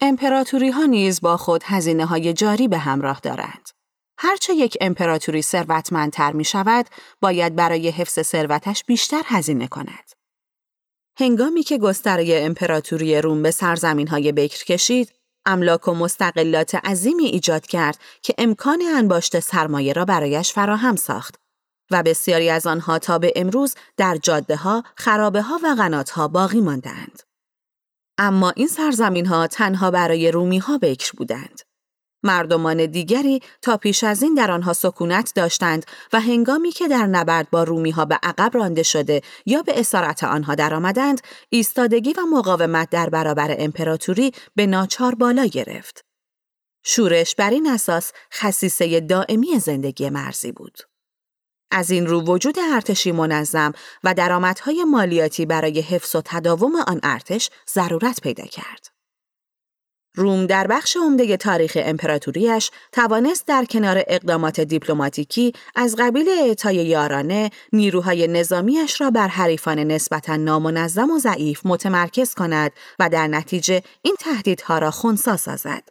امپراتوری 0.00 0.70
ها 0.70 0.84
نیز 0.84 1.20
با 1.20 1.36
خود 1.36 1.62
هزینه 1.64 2.06
های 2.06 2.32
جاری 2.32 2.68
به 2.68 2.78
همراه 2.78 3.20
دارند. 3.20 3.70
هرچه 4.18 4.54
یک 4.54 4.78
امپراتوری 4.80 5.42
ثروتمندتر 5.42 6.32
می 6.32 6.44
شود، 6.44 6.86
باید 7.20 7.56
برای 7.56 7.88
حفظ 7.88 8.20
ثروتش 8.22 8.84
بیشتر 8.84 9.22
هزینه 9.24 9.68
کند. 9.68 10.19
هنگامی 11.20 11.62
که 11.62 11.78
گستره 11.78 12.40
امپراتوری 12.42 13.20
روم 13.20 13.42
به 13.42 13.50
سرزمین 13.50 14.08
های 14.08 14.32
بکر 14.32 14.64
کشید، 14.64 15.12
املاک 15.46 15.88
و 15.88 15.94
مستقلات 15.94 16.74
عظیمی 16.74 17.24
ایجاد 17.24 17.66
کرد 17.66 17.98
که 18.22 18.34
امکان 18.38 18.82
انباشت 18.94 19.40
سرمایه 19.40 19.92
را 19.92 20.04
برایش 20.04 20.52
فراهم 20.52 20.96
ساخت 20.96 21.34
و 21.90 22.02
بسیاری 22.02 22.50
از 22.50 22.66
آنها 22.66 22.98
تا 22.98 23.18
به 23.18 23.32
امروز 23.36 23.74
در 23.96 24.16
جاده 24.16 24.56
ها، 24.56 24.84
خرابه 24.96 25.42
ها 25.42 25.60
و 25.64 25.74
غنات 25.74 26.10
ها 26.10 26.28
باقی 26.28 26.60
ماندند. 26.60 27.22
اما 28.18 28.50
این 28.50 28.68
سرزمین 28.68 29.26
ها 29.26 29.46
تنها 29.46 29.90
برای 29.90 30.30
رومی 30.30 30.58
ها 30.58 30.78
بکر 30.78 31.12
بودند. 31.16 31.60
مردمان 32.22 32.86
دیگری 32.86 33.40
تا 33.62 33.76
پیش 33.76 34.04
از 34.04 34.22
این 34.22 34.34
در 34.34 34.50
آنها 34.50 34.72
سکونت 34.72 35.32
داشتند 35.34 35.86
و 36.12 36.20
هنگامی 36.20 36.70
که 36.70 36.88
در 36.88 37.06
نبرد 37.06 37.50
با 37.50 37.64
رومی 37.64 37.90
ها 37.90 38.04
به 38.04 38.18
عقب 38.22 38.50
رانده 38.54 38.82
شده 38.82 39.22
یا 39.46 39.62
به 39.62 39.80
اسارت 39.80 40.24
آنها 40.24 40.54
درآمدند 40.54 41.20
ایستادگی 41.48 42.12
و 42.12 42.20
مقاومت 42.32 42.90
در 42.90 43.10
برابر 43.10 43.56
امپراتوری 43.58 44.32
به 44.56 44.66
ناچار 44.66 45.14
بالا 45.14 45.46
گرفت. 45.46 46.04
شورش 46.84 47.34
بر 47.34 47.50
این 47.50 47.70
اساس 47.70 48.12
خصیصه 48.32 49.00
دائمی 49.00 49.58
زندگی 49.58 50.10
مرزی 50.10 50.52
بود. 50.52 50.78
از 51.70 51.90
این 51.90 52.06
رو 52.06 52.20
وجود 52.20 52.58
ارتشی 52.72 53.12
منظم 53.12 53.72
و 54.04 54.14
درآمدهای 54.14 54.84
مالیاتی 54.84 55.46
برای 55.46 55.80
حفظ 55.80 56.16
و 56.16 56.22
تداوم 56.24 56.76
آن 56.76 57.00
ارتش 57.02 57.50
ضرورت 57.74 58.20
پیدا 58.20 58.44
کرد. 58.44 58.99
روم 60.14 60.46
در 60.46 60.66
بخش 60.66 60.96
عمده 60.96 61.36
تاریخ 61.36 61.78
امپراتوریش 61.80 62.70
توانست 62.92 63.46
در 63.46 63.64
کنار 63.64 64.02
اقدامات 64.06 64.60
دیپلماتیکی 64.60 65.52
از 65.76 65.96
قبیل 65.98 66.28
اعطای 66.28 66.76
یارانه 66.76 67.50
نیروهای 67.72 68.26
نظامیش 68.26 69.00
را 69.00 69.10
بر 69.10 69.28
حریفان 69.28 69.78
نسبتا 69.78 70.36
نامنظم 70.36 71.10
و 71.10 71.18
ضعیف 71.18 71.60
متمرکز 71.64 72.34
کند 72.34 72.72
و 72.98 73.08
در 73.08 73.26
نتیجه 73.26 73.82
این 74.02 74.16
تهدیدها 74.20 74.78
را 74.78 74.90
خونسا 74.90 75.36
سازد. 75.36 75.82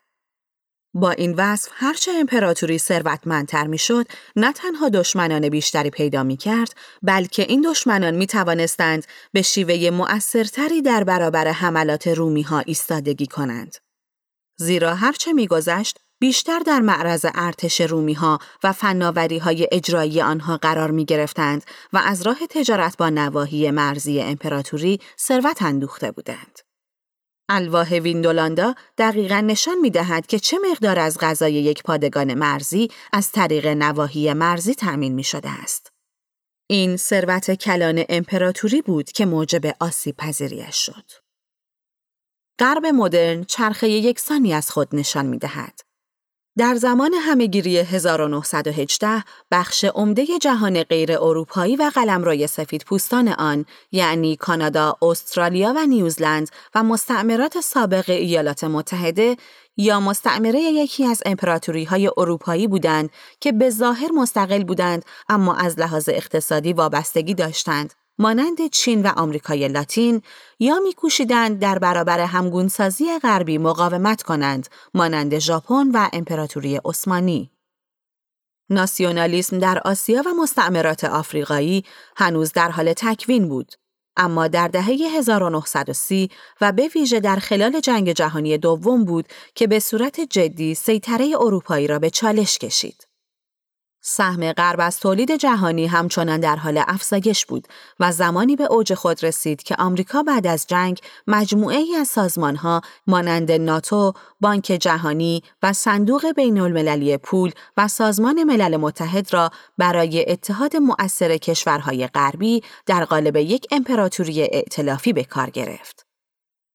با 0.94 1.12
این 1.12 1.34
وصف 1.34 1.70
هرچه 1.74 2.12
امپراتوری 2.12 2.78
ثروتمندتر 2.78 3.68
می‌شد 3.68 4.06
نه 4.36 4.54
تنها 4.54 4.90
دشمنان 4.90 5.50
بیشتری 5.50 5.90
پیدا 5.90 6.24
می 6.24 6.38
کرد 6.38 6.74
بلکه 7.02 7.44
این 7.44 7.62
دشمنان 7.62 8.16
می 8.16 8.28
توانستند 8.28 9.06
به 9.34 9.42
شیوه 9.42 9.90
مؤثرتری 9.90 10.82
در 10.82 11.04
برابر 11.04 11.48
حملات 11.48 12.08
رومی 12.08 12.42
ها 12.42 12.60
ایستادگی 12.60 13.28
کنند. 13.28 13.76
زیرا 14.60 14.96
هرچه 14.96 15.34
میگذشت 15.34 16.00
بیشتر 16.20 16.60
در 16.60 16.80
معرض 16.80 17.26
ارتش 17.36 17.82
رومی 17.82 18.14
ها 18.14 18.40
و 18.64 18.74
فناوری 18.74 19.38
های 19.38 19.68
اجرایی 19.72 20.22
آنها 20.22 20.58
قرار 20.58 20.92
می 20.92 21.06
گرفتند 21.06 21.64
و 21.94 21.98
از 21.98 22.22
راه 22.22 22.38
تجارت 22.50 22.98
با 22.98 23.10
نواحی 23.10 23.72
مرزی 23.72 24.22
امپراتوری 24.22 25.00
ثروت 25.20 25.62
اندوخته 25.62 26.12
بودند. 26.12 26.60
الواح 27.50 27.94
ویندولاندا 27.94 28.76
دقیقا 28.98 29.40
نشان 29.40 29.78
می 29.78 29.90
دهد 29.90 30.28
که 30.28 30.40
چه 30.40 30.58
مقدار 30.72 31.00
از 31.00 31.18
غذای 31.18 31.54
یک 31.54 31.84
پادگان 31.84 32.34
مرزی 32.34 32.88
از 33.14 33.32
طریق 33.32 33.68
نواحی 33.68 34.34
مرزی 34.34 34.76
تأمین 34.76 35.14
می 35.14 35.24
شده 35.24 35.50
است. 35.50 35.92
این 36.70 36.98
ثروت 36.98 37.52
کلان 37.52 38.06
امپراتوری 38.10 38.82
بود 38.82 39.12
که 39.12 39.26
موجب 39.26 39.76
آسیب 39.80 40.16
پذیریش 40.18 40.76
شد. 40.76 41.29
غرب 42.60 42.86
مدرن 42.86 43.44
چرخه 43.44 43.90
یکسانی 43.90 44.54
از 44.54 44.72
خود 44.72 44.88
نشان 44.94 45.26
می 45.26 45.38
دهد. 45.38 45.80
در 46.58 46.76
زمان 46.76 47.14
همهگیری 47.14 47.78
1918 47.78 49.24
بخش 49.52 49.86
عمده 49.86 50.26
جهان 50.42 50.84
غیر 50.84 51.12
اروپایی 51.12 51.76
و 51.76 51.92
قلمروی 51.96 52.48
سفید 52.48 52.84
پوستان 52.84 53.28
آن 53.28 53.66
یعنی 53.92 54.36
کانادا، 54.36 54.98
استرالیا 55.02 55.74
و 55.76 55.86
نیوزلند 55.86 56.50
و 56.76 56.84
مستعمرات 56.84 57.62
سابق 57.62 58.10
ایالات 58.10 58.64
متحده 58.64 59.38
یا 59.78 60.00
مستعمره 60.00 60.60
یکی 60.60 61.06
از 61.06 61.24
امپراتوری 61.26 61.84
های 61.84 62.12
اروپایی 62.18 62.68
بودند 62.68 63.10
که 63.40 63.52
به 63.52 63.70
ظاهر 63.70 64.12
مستقل 64.12 64.64
بودند 64.64 65.06
اما 65.30 65.56
از 65.56 65.80
لحاظ 65.80 66.10
اقتصادی 66.10 66.74
وابستگی 66.74 67.34
داشتند 67.34 67.94
مانند 68.20 68.68
چین 68.68 69.02
و 69.02 69.12
آمریکای 69.18 69.68
لاتین 69.68 70.22
یا 70.60 70.80
میکوشیدند 70.80 71.60
در 71.60 71.80
برابر 71.80 72.20
همگونسازی 72.20 73.06
غربی 73.24 73.58
مقاومت 73.58 74.24
کنند 74.24 74.68
مانند 74.94 75.40
ژاپن 75.40 75.92
و 75.94 76.10
امپراتوری 76.14 76.80
عثمانی 76.86 77.52
ناسیونالیسم 78.70 79.60
در 79.60 79.82
آسیا 79.86 80.24
و 80.26 80.30
مستعمرات 80.42 81.04
آفریقایی 81.04 81.86
هنوز 82.18 82.52
در 82.52 82.72
حال 82.72 82.94
تکوین 82.94 83.50
بود 83.50 83.76
اما 84.18 84.48
در 84.48 84.68
دهه 84.68 84.86
1930 85.18 86.30
و 86.62 86.72
به 86.72 86.90
ویژه 86.96 87.20
در 87.20 87.36
خلال 87.36 87.80
جنگ 87.80 88.12
جهانی 88.12 88.58
دوم 88.58 89.06
بود 89.06 89.26
که 89.56 89.68
به 89.68 89.80
صورت 89.80 90.20
جدی 90.20 90.76
سیطره 90.76 91.36
اروپایی 91.40 91.88
را 91.88 92.00
به 92.00 92.10
چالش 92.10 92.58
کشید. 92.58 93.09
سهم 94.02 94.52
غرب 94.52 94.80
از 94.80 95.00
تولید 95.00 95.32
جهانی 95.32 95.88
همچنان 95.88 96.40
در 96.40 96.56
حال 96.56 96.84
افزایش 96.88 97.46
بود 97.46 97.68
و 98.00 98.12
زمانی 98.12 98.56
به 98.56 98.64
اوج 98.64 98.94
خود 98.94 99.24
رسید 99.24 99.64
که 99.64 99.76
آمریکا 99.76 100.24
بعد 100.24 100.48
از 100.48 100.68
جنگ 100.68 101.00
مجموعه 101.28 101.78
ای 101.78 101.96
از 101.96 102.08
سازمانها 102.08 102.82
مانند 103.08 103.52
ناتو، 103.52 104.14
بانک 104.40 104.64
جهانی 104.64 105.44
و 105.64 105.74
صندوق 105.74 106.32
بین 106.32 106.60
المللی 106.60 107.18
پول 107.18 107.52
و 107.78 107.88
سازمان 107.88 108.44
ملل 108.44 108.78
متحد 108.78 109.34
را 109.34 109.52
برای 109.78 110.32
اتحاد 110.32 110.76
مؤثر 110.78 111.38
کشورهای 111.38 112.08
غربی 112.08 112.64
در 112.86 113.06
قالب 113.06 113.36
یک 113.36 113.68
امپراتوری 113.72 114.42
ائتلافی 114.42 115.14
به 115.14 115.24
کار 115.24 115.50
گرفت. 115.50 116.06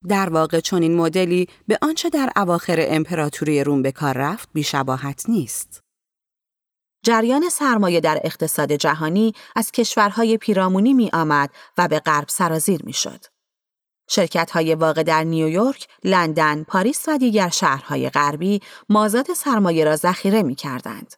در 0.09 0.31
واقع 0.31 0.61
چنین 0.61 0.96
مدلی 0.96 1.48
به 1.68 1.79
آنچه 1.83 2.11
در 2.11 2.31
اواخر 2.37 2.77
امپراتوری 2.88 3.64
روم 3.64 3.83
به 3.83 3.92
کار 3.92 4.18
رفت 4.18 4.48
بیشباهت 4.53 5.29
نیست. 5.29 5.84
جریان 7.05 7.49
سرمایه 7.49 8.01
در 8.01 8.21
اقتصاد 8.25 8.73
جهانی 8.73 9.33
از 9.57 9.73
کشورهای 9.73 10.37
پیرامونی 10.37 10.95
می 10.95 11.11
آمد 11.12 11.51
و 11.79 11.88
به 11.88 12.01
غرب 12.01 12.29
سرازیر 12.29 12.81
می 12.85 12.93
شد. 12.93 13.25
شرکت 14.09 14.51
های 14.51 14.75
واقع 14.75 15.03
در 15.03 15.25
نیویورک، 15.25 15.88
لندن، 16.05 16.62
پاریس 16.62 17.09
و 17.09 17.19
دیگر 17.19 17.49
شهرهای 17.49 18.11
غربی 18.11 18.61
مازاد 18.88 19.33
سرمایه 19.33 19.85
را 19.85 19.97
ذخیره 19.97 20.43
می 20.43 20.55
کردند. 20.55 21.14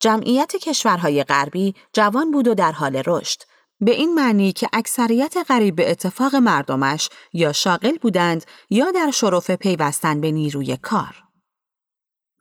جمعیت 0.00 0.56
کشورهای 0.56 1.24
غربی 1.24 1.74
جوان 1.92 2.30
بود 2.30 2.48
و 2.48 2.54
در 2.54 2.72
حال 2.72 3.02
رشد. 3.06 3.42
به 3.80 3.90
این 3.90 4.14
معنی 4.14 4.52
که 4.52 4.68
اکثریت 4.72 5.36
غریب 5.48 5.76
به 5.76 5.90
اتفاق 5.90 6.34
مردمش 6.34 7.08
یا 7.32 7.52
شاغل 7.52 7.98
بودند 7.98 8.44
یا 8.70 8.90
در 8.90 9.10
شرف 9.10 9.50
پیوستن 9.50 10.20
به 10.20 10.30
نیروی 10.30 10.76
کار. 10.76 11.23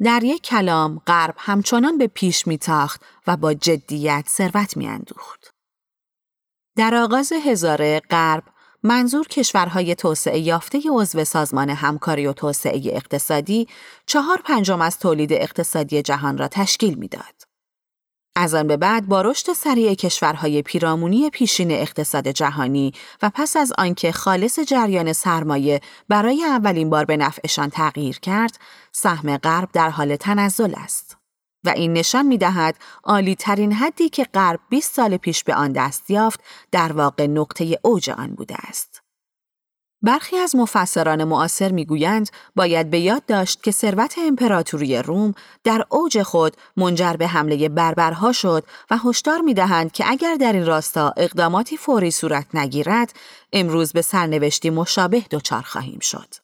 در 0.04 0.24
یک 0.24 0.42
کلام 0.42 1.02
غرب 1.08 1.36
همچنان 1.38 1.98
به 1.98 2.08
پیش 2.08 2.48
میتاخت 2.48 3.02
و 3.28 3.38
با 3.38 3.54
جدیت 3.54 4.26
ثروت 4.30 4.78
میاندوخت. 4.78 5.54
در 6.78 6.96
آغاز 6.96 7.32
هزاره 7.32 8.02
غرب 8.10 8.44
منظور 8.84 9.28
کشورهای 9.28 9.96
توسعه 9.96 10.40
یافته 10.40 10.82
عضو 10.90 11.24
سازمان 11.24 11.70
همکاری 11.70 12.28
و 12.28 12.34
توسعه 12.34 12.82
اقتصادی 12.86 13.68
چهار 14.06 14.42
پنجم 14.46 14.82
از 14.82 15.00
تولید 15.00 15.34
اقتصادی 15.34 16.02
جهان 16.02 16.38
را 16.38 16.48
تشکیل 16.48 16.94
می‌داد. 16.94 17.43
از 18.36 18.54
آن 18.56 18.68
به 18.68 18.78
بعد 18.78 19.08
با 19.08 19.22
رشد 19.22 19.54
سریع 19.54 19.94
کشورهای 19.94 20.62
پیرامونی 20.62 21.30
پیشین 21.30 21.72
اقتصاد 21.72 22.28
جهانی 22.28 22.94
و 23.22 23.32
پس 23.34 23.58
از 23.58 23.74
آنکه 23.78 24.12
خالص 24.12 24.60
جریان 24.60 25.14
سرمایه 25.14 25.82
برای 26.10 26.44
اولین 26.44 26.90
بار 26.90 27.06
به 27.06 27.18
نفعشان 27.18 27.70
تغییر 27.70 28.20
کرد، 28.20 28.60
سهم 28.92 29.38
غرب 29.38 29.70
در 29.74 29.90
حال 29.90 30.16
تنزل 30.16 30.74
است. 30.78 31.18
و 31.64 31.70
این 31.70 31.94
نشان 31.94 32.26
می 32.26 32.38
دهد 32.38 32.76
عالی 33.04 33.36
ترین 33.36 33.74
حدی 33.74 34.10
که 34.10 34.24
غرب 34.24 34.60
20 34.70 34.94
سال 34.94 35.18
پیش 35.18 35.44
به 35.44 35.56
آن 35.56 35.72
دست 35.72 36.10
یافت 36.10 36.40
در 36.72 36.92
واقع 36.92 37.28
نقطه 37.28 37.80
اوج 37.82 38.10
آن 38.10 38.36
بوده 38.36 38.56
است. 38.68 38.93
برخی 40.04 40.38
از 40.38 40.56
مفسران 40.56 41.24
معاصر 41.24 41.72
می‌گویند 41.72 42.30
باید 42.56 42.90
به 42.90 43.00
یاد 43.00 43.26
داشت 43.26 43.64
که 43.64 43.72
ثروت 43.72 44.16
امپراتوری 44.18 44.98
روم 44.98 45.34
در 45.64 45.86
اوج 45.90 46.22
خود 46.22 46.58
منجر 46.78 47.14
به 47.14 47.28
حمله 47.28 47.70
بربرها 47.70 48.32
شد 48.32 48.64
و 48.92 48.98
هشدار 48.98 49.42
می‌دهند 49.42 49.92
که 49.92 50.04
اگر 50.08 50.36
در 50.36 50.54
این 50.54 50.66
راستا 50.66 51.14
اقداماتی 51.18 51.78
فوری 51.78 52.12
صورت 52.12 52.46
نگیرد 52.54 53.14
امروز 53.54 53.92
به 53.92 54.02
سرنوشتی 54.02 54.70
مشابه 54.70 55.24
دچار 55.32 55.62
خواهیم 55.62 56.00
شد. 56.00 56.36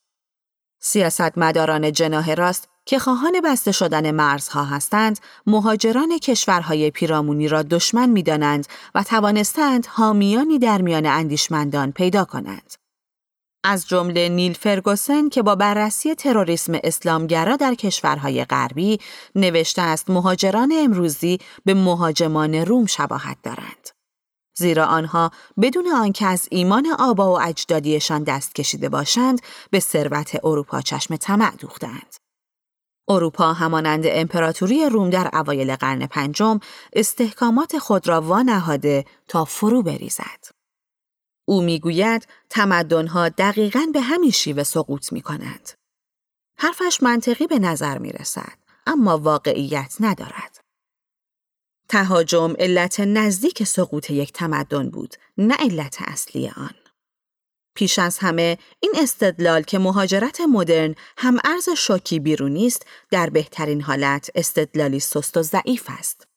سیاستمداران 0.82 1.91
جناه 1.91 2.34
راست 2.34 2.67
که 2.86 3.00
خواهان 3.00 3.41
بسته 3.43 3.72
شدن 3.72 4.12
مرزها 4.12 4.63
هستند، 4.63 5.19
مهاجران 5.48 6.17
کشورهای 6.17 6.91
پیرامونی 6.91 7.48
را 7.48 7.63
دشمن 7.63 8.10
می‌دانند 8.10 8.67
و 8.95 9.04
توانستند 9.04 9.86
حامیانی 9.86 10.60
در 10.60 10.82
میان 10.82 11.06
اندیشمندان 11.06 11.91
پیدا 11.91 12.26
کنند. 12.26 12.74
از 13.63 13.88
جمله 13.88 14.30
نیل 14.30 14.54
فرگوسن 14.54 15.30
که 15.30 15.41
با 15.41 15.56
بررسی 15.56 16.15
تروریسم 16.15 16.80
اسلامگرا 16.84 17.56
در 17.56 17.76
کشورهای 17.76 18.45
غربی 18.45 19.00
نوشته 19.36 19.82
است 19.82 20.10
مهاجران 20.10 20.74
امروزی 20.76 21.38
به 21.65 21.74
مهاجمان 21.74 22.56
روم 22.56 22.86
شباهت 22.86 23.38
دارند. 23.43 23.89
زیرا 24.58 24.86
آنها 24.86 25.32
بدون 25.62 25.88
آنکه 25.88 26.26
از 26.26 26.48
ایمان 26.52 26.88
آبا 27.00 27.34
و 27.34 27.41
اجدادیشان 27.41 28.24
دست 28.24 28.56
کشیده 28.56 28.89
باشند 28.89 29.41
به 29.72 29.80
ثروت 29.80 30.45
اروپا 30.45 30.82
چشم 30.82 31.15
طمع 31.15 31.56
دوختند. 31.56 32.15
اروپا 33.10 33.54
همانند 33.54 34.04
امپراتوری 34.06 34.86
روم 34.86 35.10
در 35.10 35.30
اوایل 35.34 35.76
قرن 35.76 36.08
پنجم 36.08 36.60
استحکامات 36.93 37.78
خود 37.78 38.08
را 38.08 38.22
وانهاده 38.22 39.06
تا 39.28 39.45
فرو 39.45 39.84
بریزد. 39.84 40.59
او 41.50 41.62
می‌گوید 41.62 42.28
تمدنها 42.50 43.30
دقیقا 43.30 43.86
به 43.94 44.02
همین 44.02 44.32
شیوه 44.32 44.64
سقوط 44.64 45.12
می 45.14 45.22
کنند. 45.22 45.70
حرفش 46.58 47.04
منطقی 47.04 47.48
به 47.48 47.60
نظر 47.60 47.98
می 47.98 48.12
رسد، 48.12 48.58
اما 48.88 49.18
واقعیت 49.18 49.96
ندارد. 50.00 50.60
تهاجم 51.88 52.54
علت 52.60 53.00
نزدیک 53.00 53.64
سقوط 53.64 54.10
یک 54.10 54.34
تمدن 54.34 54.90
بود، 54.90 55.16
نه 55.38 55.56
علت 55.56 55.98
اصلی 56.02 56.50
آن. 56.50 56.76
پیش 57.76 58.00
از 58.00 58.18
همه 58.18 58.58
این 58.80 58.94
استدلال 58.98 59.62
که 59.62 59.80
مهاجرت 59.80 60.42
مدرن 60.42 60.96
هم 61.18 61.38
ارز 61.44 61.70
شوکی 61.70 62.20
بیرونی 62.20 62.68
است 62.68 62.86
در 63.12 63.30
بهترین 63.30 63.82
حالت 63.82 64.30
استدلالی 64.36 65.00
سست 65.00 65.38
و 65.38 65.42
ضعیف 65.42 65.86
است. 65.88 66.28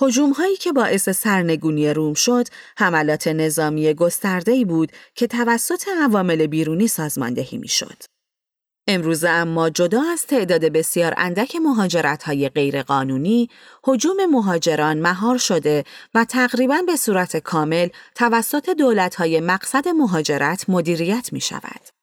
حجوم 0.00 0.32
هایی 0.32 0.56
که 0.56 0.72
باعث 0.72 1.08
سرنگونی 1.08 1.94
روم 1.94 2.14
شد، 2.14 2.48
حملات 2.78 3.28
نظامی 3.28 3.94
گسترده 3.94 4.64
بود 4.64 4.92
که 5.14 5.26
توسط 5.26 5.82
عوامل 6.02 6.46
بیرونی 6.46 6.88
سازماندهی 6.88 7.58
می 7.58 7.68
شد. 7.68 8.02
امروزه 8.90 9.28
اما 9.28 9.70
جدا 9.70 10.02
از 10.12 10.26
تعداد 10.26 10.64
بسیار 10.64 11.14
اندک 11.16 11.56
مهاجرت 11.56 12.22
های 12.22 12.48
غیرقانونی، 12.48 13.48
حجوم 13.84 14.26
مهاجران 14.26 15.00
مهار 15.00 15.38
شده 15.38 15.84
و 16.14 16.24
تقریبا 16.24 16.82
به 16.86 16.96
صورت 16.96 17.36
کامل 17.36 17.88
توسط 18.14 18.70
دولت 18.70 19.14
های 19.14 19.40
مقصد 19.40 19.88
مهاجرت 19.88 20.64
مدیریت 20.68 21.32
می 21.32 21.40
شود. 21.40 21.97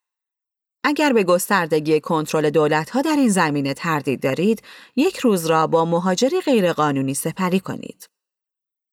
اگر 0.87 1.13
به 1.13 1.23
گستردگی 1.23 1.99
کنترل 1.99 2.49
دولت 2.49 2.89
ها 2.89 3.01
در 3.01 3.15
این 3.15 3.29
زمینه 3.29 3.73
تردید 3.73 4.21
دارید، 4.21 4.61
یک 4.95 5.17
روز 5.17 5.45
را 5.45 5.67
با 5.67 5.85
مهاجری 5.85 6.41
غیرقانونی 6.41 7.13
سپری 7.13 7.59
کنید. 7.59 8.09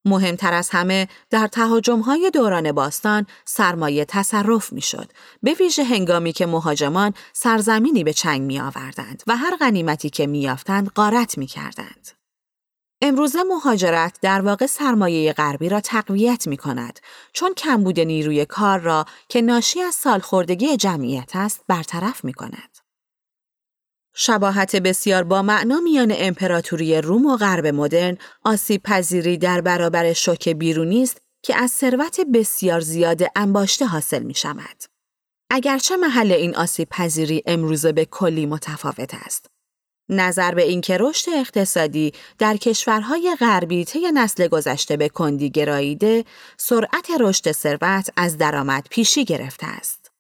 مهمتر 0.05 0.55
از 0.55 0.71
همه 0.71 1.09
در 1.31 1.51
های 2.07 2.31
دوران 2.35 2.73
باستان 2.73 3.27
سرمایه 3.45 4.05
تصرف 4.05 4.73
می‌شد 4.73 5.13
به 5.43 5.55
ویژه 5.55 5.85
هنگامی 5.85 6.33
که 6.33 6.47
مهاجمان 6.47 7.15
سرزمینی 7.33 8.05
به 8.05 8.13
چنگ 8.13 8.43
می 8.43 8.61
آوردند 8.61 9.23
و 9.27 9.37
هر 9.37 9.57
غنیمتی 9.57 10.11
که 10.11 10.27
میافتند 10.27 10.89
غارت 10.89 11.39
می 11.39 11.47
کردند. 11.47 12.22
امروزه 13.05 13.43
مهاجرت 13.43 14.19
در 14.23 14.41
واقع 14.41 14.67
سرمایه 14.67 15.33
غربی 15.33 15.69
را 15.69 15.81
تقویت 15.81 16.49
می 16.49 16.57
کند 16.57 17.01
چون 17.33 17.55
کمبود 17.55 18.01
نیروی 18.01 18.45
کار 18.45 18.79
را 18.79 19.05
که 19.29 19.43
ناشی 19.43 19.81
از 19.81 19.95
سالخوردگی 19.95 20.77
جمعیت 20.77 21.31
است 21.37 21.61
برطرف 21.69 22.25
می 22.25 22.33
کند. 22.33 22.79
شباهت 24.15 24.77
بسیار 24.77 25.25
با 25.25 25.43
معنا 25.43 25.81
میان 25.81 26.15
امپراتوری 26.17 27.01
روم 27.01 27.27
و 27.27 27.37
غرب 27.37 27.67
مدرن 27.67 28.19
آسیب 28.45 28.83
پذیری 28.83 29.39
در 29.39 29.61
برابر 29.61 30.13
شوک 30.13 30.49
بیرونی 30.49 31.03
است 31.03 31.21
که 31.43 31.57
از 31.57 31.71
ثروت 31.71 32.21
بسیار 32.35 32.81
زیاد 32.81 33.23
انباشته 33.37 33.87
حاصل 33.87 34.23
می 34.23 34.35
شود. 34.35 34.83
اگرچه 35.51 35.97
محل 35.97 36.33
این 36.33 36.57
آسیب 36.57 36.89
پذیری 36.89 37.43
امروزه 37.47 37.93
به 37.93 38.05
کلی 38.05 38.47
متفاوت 38.47 39.15
است. 39.15 39.52
نظر 40.09 40.55
به 40.55 40.63
اینکه 40.63 40.97
رشد 41.01 41.31
اقتصادی 41.31 42.13
در 42.39 42.57
کشورهای 42.57 43.37
غربی 43.41 43.85
طی 43.85 44.13
نسل 44.15 44.49
گذشته 44.49 44.97
به 44.97 45.09
کندی 45.09 45.51
گراییده، 45.51 46.25
سرعت 46.57 47.09
رشد 47.21 47.53
ثروت 47.53 48.11
از 48.17 48.39
درآمد 48.39 48.87
پیشی 48.91 49.25
گرفته 49.25 49.67
است. 49.67 50.11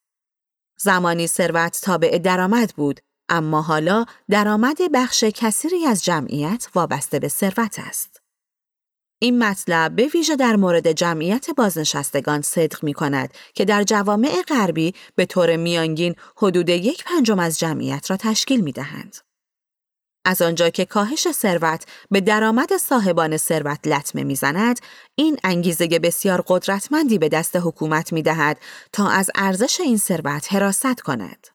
زمانی 0.78 1.26
ثروت 1.26 1.80
تابع 1.82 2.18
درآمد 2.18 2.72
بود 2.76 3.00
اما 3.28 3.62
حالا 3.62 4.04
درآمد 4.30 4.78
بخش 4.94 5.24
کثیری 5.24 5.86
از 5.86 6.04
جمعیت 6.04 6.68
وابسته 6.74 7.18
به 7.18 7.28
ثروت 7.28 7.78
است. 7.78 8.22
این 9.18 9.44
مطلب 9.44 9.96
به 9.96 10.06
ویژه 10.06 10.36
در 10.36 10.56
مورد 10.56 10.92
جمعیت 10.92 11.46
بازنشستگان 11.56 12.42
صدق 12.42 12.84
می 12.84 12.94
کند 12.94 13.34
که 13.54 13.64
در 13.64 13.82
جوامع 13.82 14.42
غربی 14.48 14.94
به 15.16 15.26
طور 15.26 15.56
میانگین 15.56 16.14
حدود 16.36 16.68
یک 16.68 17.04
پنجم 17.04 17.38
از 17.38 17.58
جمعیت 17.58 18.10
را 18.10 18.16
تشکیل 18.16 18.60
می 18.60 18.72
دهند. 18.72 19.16
از 20.24 20.42
آنجا 20.42 20.70
که 20.70 20.84
کاهش 20.84 21.32
ثروت 21.32 21.84
به 22.10 22.20
درآمد 22.20 22.76
صاحبان 22.76 23.36
ثروت 23.36 23.86
لطمه 23.86 24.24
می‌زند 24.24 24.80
این 25.14 25.36
انگیزه 25.44 25.86
بسیار 25.86 26.44
قدرتمندی 26.46 27.18
به 27.18 27.28
دست 27.28 27.56
حکومت 27.56 28.12
می 28.12 28.22
دهد 28.22 28.58
تا 28.92 29.08
از 29.08 29.30
ارزش 29.34 29.80
این 29.80 29.96
ثروت 29.96 30.52
حراست 30.52 31.00
کند 31.00 31.46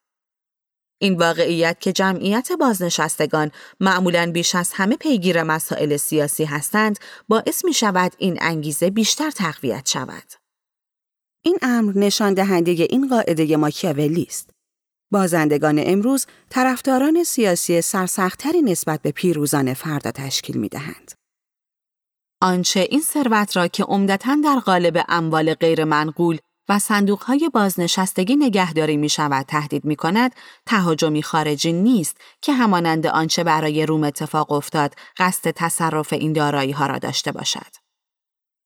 این 1.00 1.18
واقعیت 1.18 1.80
که 1.80 1.92
جمعیت 1.92 2.52
بازنشستگان 2.52 3.52
معمولا 3.80 4.32
بیش 4.32 4.56
از 4.56 4.72
همه 4.74 4.96
پیگیر 4.96 5.44
مسائل 5.44 5.98
سیاسی 5.98 6.44
هستند 6.46 7.00
باعث 7.28 7.66
می 7.66 7.74
شود 7.74 8.12
این 8.18 8.38
انگیزه 8.42 8.90
بیشتر 8.90 9.32
تقویت 9.32 9.90
شود. 9.90 10.34
این 11.46 11.58
امر 11.62 11.98
نشان 11.98 12.34
دهنده 12.34 12.72
این 12.72 13.08
قاعده 13.08 13.58
ماکیاولی 13.58 14.24
است. 14.30 14.57
بازندگان 15.12 15.84
امروز 15.86 16.26
طرفداران 16.50 17.24
سیاسی 17.24 17.82
سرسختتری 17.82 18.62
نسبت 18.62 19.02
به 19.02 19.12
پیروزان 19.12 19.74
فردا 19.74 20.12
تشکیل 20.12 20.58
می 20.58 20.70
دهند. 20.70 21.12
آنچه 22.42 22.80
این 22.80 23.02
ثروت 23.02 23.58
را 23.58 23.68
که 23.68 23.84
عمدتا 23.84 24.38
در 24.44 24.60
قالب 24.60 25.06
اموال 25.10 25.54
غیر 25.54 25.84
منقول 25.84 26.38
و 26.70 26.80
های 27.22 27.50
بازنشستگی 27.54 28.36
نگهداری 28.36 28.98
می 28.98 29.10
شود 29.10 29.46
تهدید 29.46 29.86
می 29.86 29.96
کند 29.96 30.36
تهاجمی 30.66 31.24
خارجی 31.24 31.74
نیست 31.74 32.18
که 32.42 32.54
همانند 32.54 33.08
آنچه 33.08 33.44
برای 33.44 33.86
روم 33.86 34.04
اتفاق 34.04 34.52
افتاد 34.52 34.96
قصد 35.18 35.52
تصرف 35.52 36.14
این 36.14 36.34
دارایی 36.34 36.72
ها 36.72 36.88
را 36.88 36.98
داشته 36.98 37.32
باشد. 37.32 37.87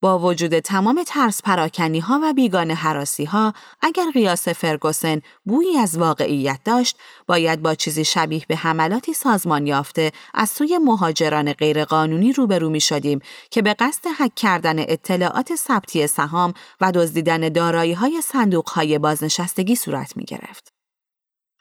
با 0.01 0.19
وجود 0.19 0.59
تمام 0.59 1.03
ترس 1.07 1.41
پراکنی 1.41 1.99
ها 1.99 2.19
و 2.23 2.33
بیگان 2.33 2.71
حراسی 2.71 3.25
ها، 3.25 3.53
اگر 3.81 4.11
قیاس 4.13 4.47
فرگوسن 4.47 5.21
بویی 5.45 5.77
از 5.77 5.97
واقعیت 5.97 6.59
داشت، 6.65 6.97
باید 7.27 7.61
با 7.61 7.75
چیزی 7.75 8.05
شبیه 8.05 8.45
به 8.47 8.55
حملاتی 8.55 9.13
سازمان 9.13 9.67
یافته 9.67 10.11
از 10.33 10.49
سوی 10.49 10.77
مهاجران 10.77 11.53
غیرقانونی 11.53 12.33
روبرو 12.33 12.69
می 12.69 12.81
شدیم 12.81 13.19
که 13.51 13.61
به 13.61 13.73
قصد 13.73 14.07
حک 14.19 14.35
کردن 14.35 14.79
اطلاعات 14.79 15.55
ثبتی 15.55 16.07
سهام 16.07 16.53
و 16.81 16.91
دزدیدن 16.91 17.49
دارایی 17.49 17.93
های 17.93 18.21
صندوق 18.21 18.69
های 18.69 18.99
بازنشستگی 18.99 19.75
صورت 19.75 20.17
می 20.17 20.23
گرفت. 20.23 20.80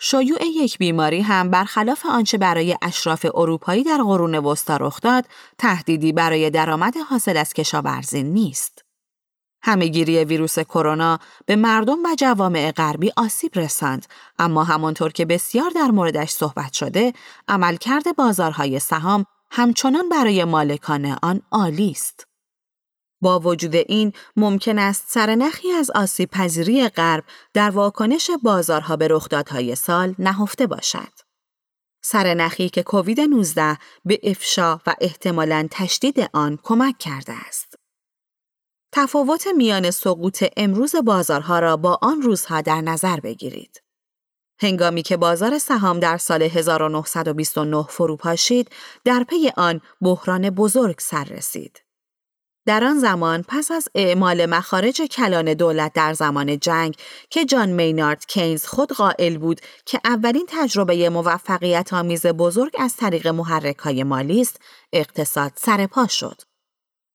شیوع 0.02 0.44
یک 0.44 0.78
بیماری 0.78 1.20
هم 1.20 1.50
برخلاف 1.50 2.06
آنچه 2.06 2.38
برای 2.38 2.76
اشراف 2.82 3.26
اروپایی 3.34 3.82
در 3.82 3.96
قرون 3.96 4.34
وسطا 4.34 4.76
رخ 4.76 5.00
داد، 5.00 5.24
تهدیدی 5.58 6.12
برای 6.12 6.50
درآمد 6.50 6.94
حاصل 6.96 7.36
از 7.36 7.52
کشاورزی 7.52 8.22
نیست. 8.22 8.84
همهگیری 9.62 10.24
ویروس 10.24 10.58
کرونا 10.58 11.18
به 11.46 11.56
مردم 11.56 12.02
و 12.02 12.14
جوامع 12.18 12.72
غربی 12.72 13.12
آسیب 13.16 13.58
رساند 13.58 14.06
اما 14.38 14.64
همانطور 14.64 15.12
که 15.12 15.24
بسیار 15.24 15.70
در 15.70 15.88
موردش 15.90 16.30
صحبت 16.30 16.72
شده 16.72 17.12
عملکرد 17.48 18.16
بازارهای 18.16 18.78
سهام 18.78 19.24
همچنان 19.50 20.08
برای 20.08 20.44
مالکان 20.44 21.18
آن 21.22 21.42
عالی 21.50 21.90
است 21.90 22.29
با 23.20 23.40
وجود 23.40 23.74
این 23.74 24.12
ممکن 24.36 24.78
است 24.78 25.04
سرنخی 25.08 25.70
از 25.70 25.90
آسیب 25.90 26.30
پذیری 26.30 26.88
غرب 26.88 27.24
در 27.54 27.70
واکنش 27.70 28.30
بازارها 28.42 28.96
به 28.96 29.08
رخدادهای 29.08 29.74
سال 29.74 30.14
نهفته 30.18 30.66
باشد. 30.66 31.12
سرنخی 32.02 32.68
که 32.68 32.82
کووید 32.82 33.20
19 33.20 33.78
به 34.04 34.20
افشا 34.22 34.76
و 34.86 34.94
احتمالاً 35.00 35.68
تشدید 35.70 36.30
آن 36.32 36.58
کمک 36.62 36.98
کرده 36.98 37.32
است. 37.32 37.74
تفاوت 38.92 39.46
میان 39.56 39.90
سقوط 39.90 40.44
امروز 40.56 40.96
بازارها 40.96 41.58
را 41.58 41.76
با 41.76 41.98
آن 42.02 42.22
روزها 42.22 42.60
در 42.60 42.80
نظر 42.80 43.20
بگیرید. 43.20 43.82
هنگامی 44.60 45.02
که 45.02 45.16
بازار 45.16 45.58
سهام 45.58 46.00
در 46.00 46.18
سال 46.18 46.42
1929 46.42 47.82
فرو 47.82 48.16
پاشید، 48.16 48.70
در 49.04 49.24
پی 49.24 49.50
آن 49.56 49.80
بحران 50.00 50.50
بزرگ 50.50 50.98
سر 50.98 51.24
رسید. 51.24 51.82
در 52.66 52.84
آن 52.84 52.98
زمان 52.98 53.44
پس 53.48 53.70
از 53.70 53.88
اعمال 53.94 54.46
مخارج 54.46 55.02
کلان 55.02 55.54
دولت 55.54 55.92
در 55.92 56.14
زمان 56.14 56.58
جنگ 56.58 56.96
که 57.30 57.44
جان 57.44 57.68
مینارد 57.68 58.26
کینز 58.26 58.66
خود 58.66 58.92
قائل 58.92 59.38
بود 59.38 59.60
که 59.86 60.00
اولین 60.04 60.46
تجربه 60.48 61.10
موفقیت 61.10 61.92
آمیز 61.92 62.26
بزرگ 62.26 62.72
از 62.78 62.96
طریق 62.96 63.26
محرک 63.28 63.78
های 63.78 64.04
مالی 64.04 64.40
است، 64.40 64.60
اقتصاد 64.92 65.52
سرپا 65.56 66.06
شد. 66.06 66.42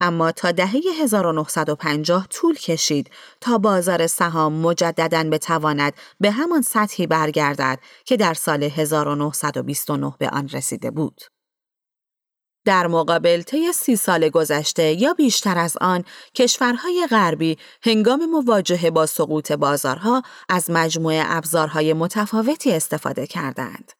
اما 0.01 0.31
تا 0.31 0.51
دهه 0.51 0.81
1950 1.01 2.27
طول 2.27 2.55
کشید 2.55 3.11
تا 3.41 3.57
بازار 3.57 4.07
سهام 4.07 4.53
مجددا 4.53 5.29
بتواند 5.29 5.93
به 6.19 6.31
همان 6.31 6.61
سطحی 6.61 7.07
برگردد 7.07 7.79
که 8.05 8.17
در 8.17 8.33
سال 8.33 8.63
1929 8.63 10.13
به 10.19 10.29
آن 10.29 10.49
رسیده 10.49 10.91
بود. 10.91 11.21
در 12.65 12.87
مقابل 12.87 13.41
طی 13.41 13.73
سی 13.73 13.95
سال 13.95 14.29
گذشته 14.29 15.01
یا 15.01 15.13
بیشتر 15.13 15.57
از 15.57 15.77
آن 15.81 16.03
کشورهای 16.35 17.07
غربی 17.09 17.57
هنگام 17.83 18.25
مواجهه 18.25 18.89
با 18.89 19.05
سقوط 19.05 19.51
بازارها 19.51 20.21
از 20.49 20.69
مجموعه 20.69 21.23
ابزارهای 21.25 21.93
متفاوتی 21.93 22.71
استفاده 22.71 23.27
کردند. 23.27 23.91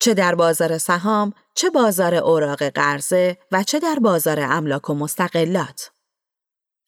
چه 0.00 0.14
در 0.14 0.34
بازار 0.34 0.78
سهام، 0.78 1.32
چه 1.54 1.70
بازار 1.70 2.14
اوراق 2.14 2.62
قرضه 2.62 3.38
و 3.52 3.62
چه 3.62 3.78
در 3.78 3.98
بازار 4.02 4.40
املاک 4.40 4.90
و 4.90 4.94
مستقلات. 4.94 5.90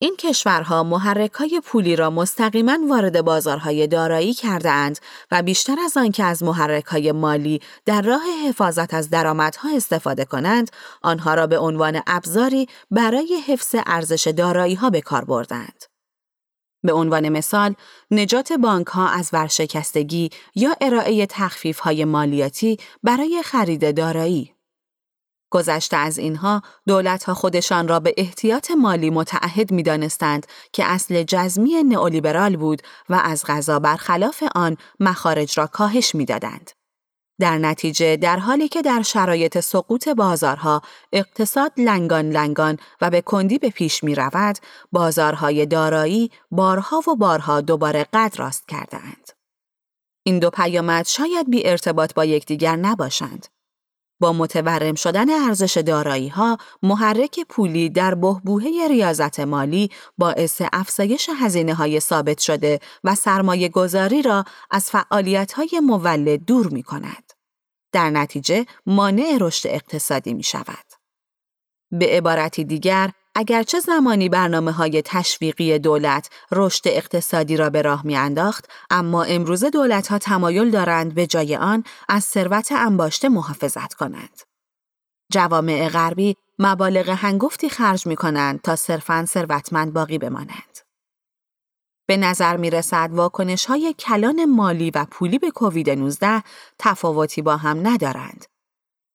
این 0.01 0.17
کشورها 0.17 0.83
محرکهای 0.83 1.61
پولی 1.65 1.97
را 1.97 2.11
مستقیما 2.11 2.79
وارد 2.89 3.23
بازارهای 3.23 3.87
دارایی 3.87 4.35
کرده 4.35 4.71
اند 4.71 4.99
و 5.31 5.43
بیشتر 5.43 5.77
از 5.85 5.97
آنکه 5.97 6.25
از 6.25 6.43
محرکهای 6.43 7.13
مالی 7.13 7.61
در 7.85 8.03
راه 8.03 8.23
حفاظت 8.47 8.95
از 8.95 9.11
درآمدها 9.11 9.77
استفاده 9.77 10.25
کنند، 10.25 10.71
آنها 11.03 11.35
را 11.35 11.47
به 11.47 11.59
عنوان 11.59 12.03
ابزاری 12.07 12.69
برای 12.91 13.41
حفظ 13.47 13.75
ارزش 13.87 14.27
دارایی 14.27 14.75
ها 14.75 14.91
به 14.91 15.01
کار 15.01 15.25
بردند. 15.25 15.85
به 16.83 16.93
عنوان 16.93 17.29
مثال، 17.29 17.75
نجات 18.11 18.53
بانک 18.53 18.87
ها 18.87 19.09
از 19.09 19.31
ورشکستگی 19.33 20.31
یا 20.55 20.77
ارائه 20.81 21.27
تخفیف 21.27 21.79
های 21.79 22.05
مالیاتی 22.05 22.77
برای 23.03 23.43
خرید 23.45 23.97
دارایی. 23.97 24.58
گذشته 25.51 25.97
از 25.97 26.19
اینها 26.19 26.63
دولتها 26.87 27.35
خودشان 27.35 27.89
را 27.89 28.01
به 28.01 28.15
احتیاط 28.17 28.71
مالی 28.71 29.11
متعهد 29.11 29.71
می 29.71 29.83
دانستند 29.83 30.47
که 30.73 30.85
اصل 30.85 31.23
جزمی 31.23 31.83
نئولیبرال 31.83 32.57
بود 32.57 32.83
و 33.09 33.21
از 33.25 33.45
غذا 33.45 33.79
برخلاف 33.79 34.45
آن 34.55 34.77
مخارج 35.01 35.59
را 35.59 35.67
کاهش 35.67 36.15
می 36.15 36.25
دادند. 36.25 36.71
در 37.41 37.59
نتیجه 37.59 38.17
در 38.17 38.37
حالی 38.37 38.69
که 38.69 38.83
در 38.83 39.03
شرایط 39.03 39.61
سقوط 39.61 40.09
بازارها 40.09 40.83
اقتصاد 41.13 41.73
لنگان 41.77 42.31
لنگان 42.31 42.79
و 43.01 43.11
به 43.11 43.21
کندی 43.21 43.59
به 43.59 43.71
پیش 43.71 44.05
می 44.05 44.15
رود، 44.15 44.59
بازارهای 44.93 45.67
دارایی 45.67 46.31
بارها 46.51 47.03
و 47.09 47.17
بارها 47.17 47.61
دوباره 47.61 48.07
قد 48.13 48.35
راست 48.37 48.69
کردند. 48.69 49.31
این 50.23 50.39
دو 50.39 50.51
پیامد 50.51 51.07
شاید 51.07 51.51
بی 51.51 51.67
ارتباط 51.67 52.15
با 52.15 52.25
یکدیگر 52.25 52.77
نباشند. 52.77 53.47
با 54.21 54.33
متورم 54.33 54.95
شدن 54.95 55.31
ارزش 55.31 55.77
دارایی 55.77 56.29
ها، 56.29 56.59
محرک 56.83 57.41
پولی 57.49 57.91
در 57.91 58.15
بهبوهه 58.15 58.89
ریاضت 58.89 59.41
مالی 59.41 59.91
باعث 60.19 60.63
افزایش 60.73 61.31
هزینه 61.41 61.75
های 61.75 62.01
ثابت 62.01 62.39
شده 62.39 62.81
و 63.05 63.15
سرمایه 63.15 63.69
گذاری 63.69 64.23
را 64.23 64.45
از 64.71 64.91
فعالیت 64.91 65.53
های 65.53 65.81
مولد 65.83 66.45
دور 66.45 66.69
می 66.69 66.83
کند. 66.83 67.33
در 67.93 68.11
نتیجه 68.11 68.67
مانع 68.87 69.39
رشد 69.41 69.69
اقتصادی 69.69 70.35
می 70.35 70.43
شود. 70.43 70.85
به 71.91 72.07
عبارتی 72.07 72.65
دیگر، 72.65 73.11
اگرچه 73.39 73.81
زمانی 73.81 74.29
برنامه 74.29 74.73
های 74.73 75.03
تشویقی 75.05 75.79
دولت 75.79 76.31
رشد 76.53 76.83
اقتصادی 76.87 77.57
را 77.57 77.71
به 77.71 77.83
راه 77.83 78.03
انداخت، 78.07 78.71
اما 78.91 79.23
امروز 79.23 79.65
دولت 79.65 80.09
ها 80.09 80.19
تمایل 80.19 80.71
دارند 80.71 81.15
به 81.15 81.27
جای 81.27 81.57
آن 81.57 81.85
از 82.09 82.25
ثروت 82.25 82.73
انباشته 82.73 83.29
محافظت 83.29 83.95
کنند. 83.95 84.43
جوامع 85.33 85.89
غربی 85.89 86.37
مبالغ 86.59 87.09
هنگفتی 87.09 87.69
خرج 87.69 88.07
می 88.07 88.17
کنند 88.17 88.61
تا 88.61 88.77
صرفاً 88.77 89.25
ثروتمند 89.27 89.93
باقی 89.93 90.19
بمانند. 90.19 90.79
به 92.09 92.17
نظر 92.17 92.57
می 92.57 92.71
رسد 92.71 93.11
واکنش 93.13 93.65
های 93.65 93.95
کلان 93.99 94.45
مالی 94.45 94.91
و 94.91 95.07
پولی 95.11 95.39
به 95.39 95.51
کووید 95.51 95.91
19 95.91 96.43
تفاوتی 96.79 97.43
با 97.43 97.57
هم 97.57 97.87
ندارند. 97.87 98.45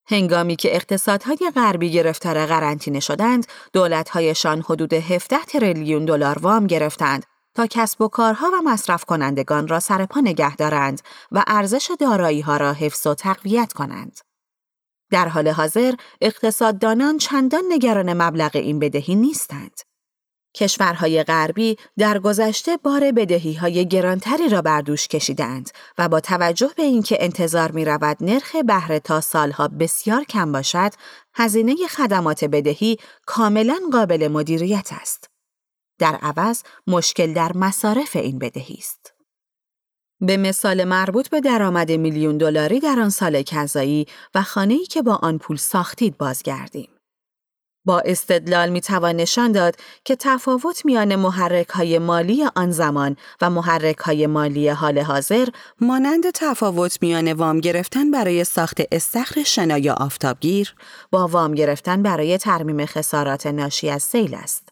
هنگامی 0.08 0.56
که 0.56 0.76
اقتصادهای 0.76 1.52
غربی 1.56 1.92
گرفتار 1.92 2.46
قرنطینه 2.46 3.00
شدند، 3.00 3.48
دولتهایشان 3.74 4.62
حدود 4.62 4.94
17 4.94 5.38
تریلیون 5.38 6.06
دلار 6.06 6.40
وام 6.40 6.68
گرفتند 6.68 7.26
تا 7.56 7.68
کسب 7.68 8.02
و 8.02 8.08
کارها 8.08 8.48
و 8.54 8.62
مصرف 8.62 9.06
کنندگان 9.06 9.68
را 9.68 9.80
سرپا 9.80 10.20
نگه 10.20 10.56
دارند 10.56 11.02
و 11.32 11.44
ارزش 11.48 11.92
دارایی 12.00 12.42
ها 12.42 12.58
را 12.58 12.74
حفظ 12.74 13.08
و 13.08 13.14
تقویت 13.14 13.74
کنند. 13.74 14.20
در 15.12 15.28
حال 15.28 15.48
حاضر 15.48 15.94
اقتصاددانان 16.22 17.18
چندان 17.18 17.64
نگران 17.70 18.14
مبلغ 18.14 18.52
این 18.54 18.80
بدهی 18.80 19.16
نیستند. 19.16 19.80
کشورهای 20.56 21.24
غربی 21.24 21.78
در 21.98 22.20
گذشته 22.20 22.78
بار 22.78 23.12
بدهی 23.12 23.54
های 23.54 23.88
گرانتری 23.88 24.50
را 24.50 24.62
بر 24.62 24.82
دوش 24.82 25.08
کشیدند 25.08 25.70
و 25.98 26.10
با 26.10 26.20
توجه 26.20 26.72
به 26.78 26.84
اینکه 26.84 27.18
انتظار 27.20 27.72
می 27.72 27.86
رود 27.86 28.18
نرخ 28.22 28.56
بهره 28.56 29.00
تا 29.00 29.22
سالها 29.22 29.68
بسیار 29.68 30.24
کم 30.24 30.52
باشد، 30.52 30.92
هزینه 31.34 31.76
خدمات 31.90 32.46
بدهی 32.46 32.98
کاملا 33.26 33.80
قابل 33.92 34.28
مدیریت 34.28 34.90
است. 34.92 35.30
در 36.00 36.16
عوض 36.16 36.64
مشکل 36.88 37.34
در 37.34 37.52
مصارف 37.58 38.16
این 38.16 38.40
بدهی 38.40 38.76
است. 38.78 39.14
به 40.22 40.38
مثال 40.38 40.84
مربوط 40.84 41.30
به 41.30 41.42
درآمد 41.42 41.92
میلیون 41.92 42.38
دلاری 42.38 42.80
در 42.80 43.00
آن 43.00 43.10
سال 43.10 43.42
کذایی 43.42 44.08
و 44.36 44.44
خانه‌ای 44.44 44.86
که 44.86 45.02
با 45.02 45.16
آن 45.16 45.38
پول 45.38 45.58
ساختید 45.58 46.18
بازگردیم. 46.18 46.93
با 47.86 48.00
استدلال 48.00 48.70
می 48.70 48.82
توان 48.82 49.16
نشان 49.16 49.52
داد 49.52 49.76
که 50.06 50.16
تفاوت 50.16 50.86
میان 50.86 51.16
محرک 51.16 51.70
های 51.70 52.00
مالی 52.00 52.46
آن 52.56 52.72
زمان 52.72 53.18
و 53.42 53.50
محرک 53.50 53.98
های 53.98 54.28
مالی 54.28 54.70
حال 54.70 55.00
حاضر 55.00 55.48
مانند 55.82 56.32
تفاوت 56.34 56.98
میان 57.02 57.34
وام 57.34 57.60
گرفتن 57.60 58.12
برای 58.12 58.44
ساخت 58.44 58.82
استخر 58.92 59.44
شنا 59.44 59.78
یا 59.78 59.94
آفتابگیر 59.94 60.76
با 61.12 61.28
وام 61.28 61.56
گرفتن 61.56 62.04
برای 62.04 62.38
ترمیم 62.38 62.86
خسارات 62.86 63.48
ناشی 63.48 63.90
از 63.90 64.04
سیل 64.04 64.36
است. 64.36 64.70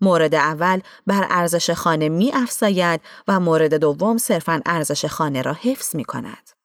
مورد 0.00 0.34
اول 0.34 0.80
بر 1.06 1.26
ارزش 1.30 1.70
خانه 1.70 2.08
می 2.08 2.32
افزاید 2.34 3.00
و 3.28 3.40
مورد 3.40 3.74
دوم 3.74 4.18
صرفاً 4.18 4.60
ارزش 4.66 5.04
خانه 5.04 5.42
را 5.42 5.52
حفظ 5.52 5.96
می 5.96 6.04
کند. 6.04 6.57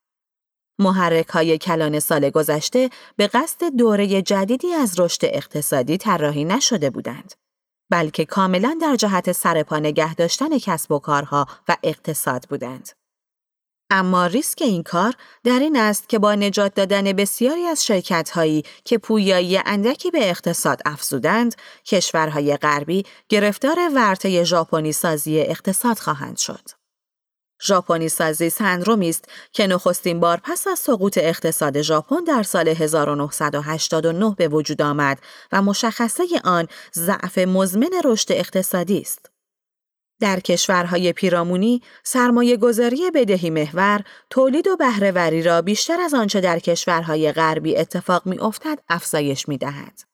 محرک 0.83 1.27
های 1.27 1.57
کلان 1.57 1.99
سال 1.99 2.29
گذشته 2.29 2.89
به 3.17 3.27
قصد 3.27 3.75
دوره 3.77 4.21
جدیدی 4.21 4.73
از 4.73 4.99
رشد 4.99 5.21
اقتصادی 5.23 5.97
طراحی 5.97 6.45
نشده 6.45 6.89
بودند 6.89 7.33
بلکه 7.89 8.25
کاملا 8.25 8.77
در 8.81 8.95
جهت 8.95 9.31
سرپا 9.31 9.79
نگه 9.79 10.15
داشتن 10.15 10.57
کسب 10.57 10.91
و 10.91 10.99
کارها 10.99 11.47
و 11.67 11.77
اقتصاد 11.83 12.45
بودند 12.49 12.89
اما 13.89 14.25
ریسک 14.25 14.61
این 14.61 14.83
کار 14.83 15.13
در 15.43 15.59
این 15.59 15.77
است 15.77 16.09
که 16.09 16.19
با 16.19 16.35
نجات 16.35 16.73
دادن 16.73 17.03
بسیاری 17.03 17.63
از 17.63 17.85
شرکت 17.85 18.29
هایی 18.29 18.63
که 18.85 18.97
پویایی 18.97 19.59
اندکی 19.65 20.11
به 20.11 20.29
اقتصاد 20.29 20.81
افزودند، 20.85 21.55
کشورهای 21.85 22.57
غربی 22.57 23.05
گرفتار 23.29 23.77
ورطه 23.95 24.43
ژاپنی 24.43 24.91
سازی 24.91 25.39
اقتصاد 25.39 25.99
خواهند 25.99 26.37
شد. 26.37 26.82
ژاپنی 27.63 28.09
سازی 28.09 28.49
سندرومی 28.49 29.09
است 29.09 29.25
که 29.51 29.67
نخستین 29.67 30.19
بار 30.19 30.39
پس 30.43 30.67
از 30.67 30.79
سقوط 30.79 31.17
اقتصاد 31.17 31.81
ژاپن 31.81 32.23
در 32.23 32.43
سال 32.43 32.67
1989 32.67 34.35
به 34.37 34.47
وجود 34.47 34.81
آمد 34.81 35.19
و 35.51 35.61
مشخصه 35.61 36.23
آن 36.43 36.67
ضعف 36.93 37.37
مزمن 37.37 37.91
رشد 38.05 38.31
اقتصادی 38.31 39.01
است. 39.01 39.29
در 40.19 40.39
کشورهای 40.39 41.13
پیرامونی 41.13 41.81
سرمایه 42.03 42.57
گذاری 42.57 43.11
بدهی 43.11 43.49
محور 43.49 44.01
تولید 44.29 44.67
و 44.67 44.75
بهرهوری 44.75 45.43
را 45.43 45.61
بیشتر 45.61 46.01
از 46.01 46.13
آنچه 46.13 46.41
در 46.41 46.59
کشورهای 46.59 47.31
غربی 47.31 47.77
اتفاق 47.77 48.25
می 48.25 48.39
افتد 48.39 48.79
افزایش 48.89 49.47
می 49.47 49.57
دهد. 49.57 50.12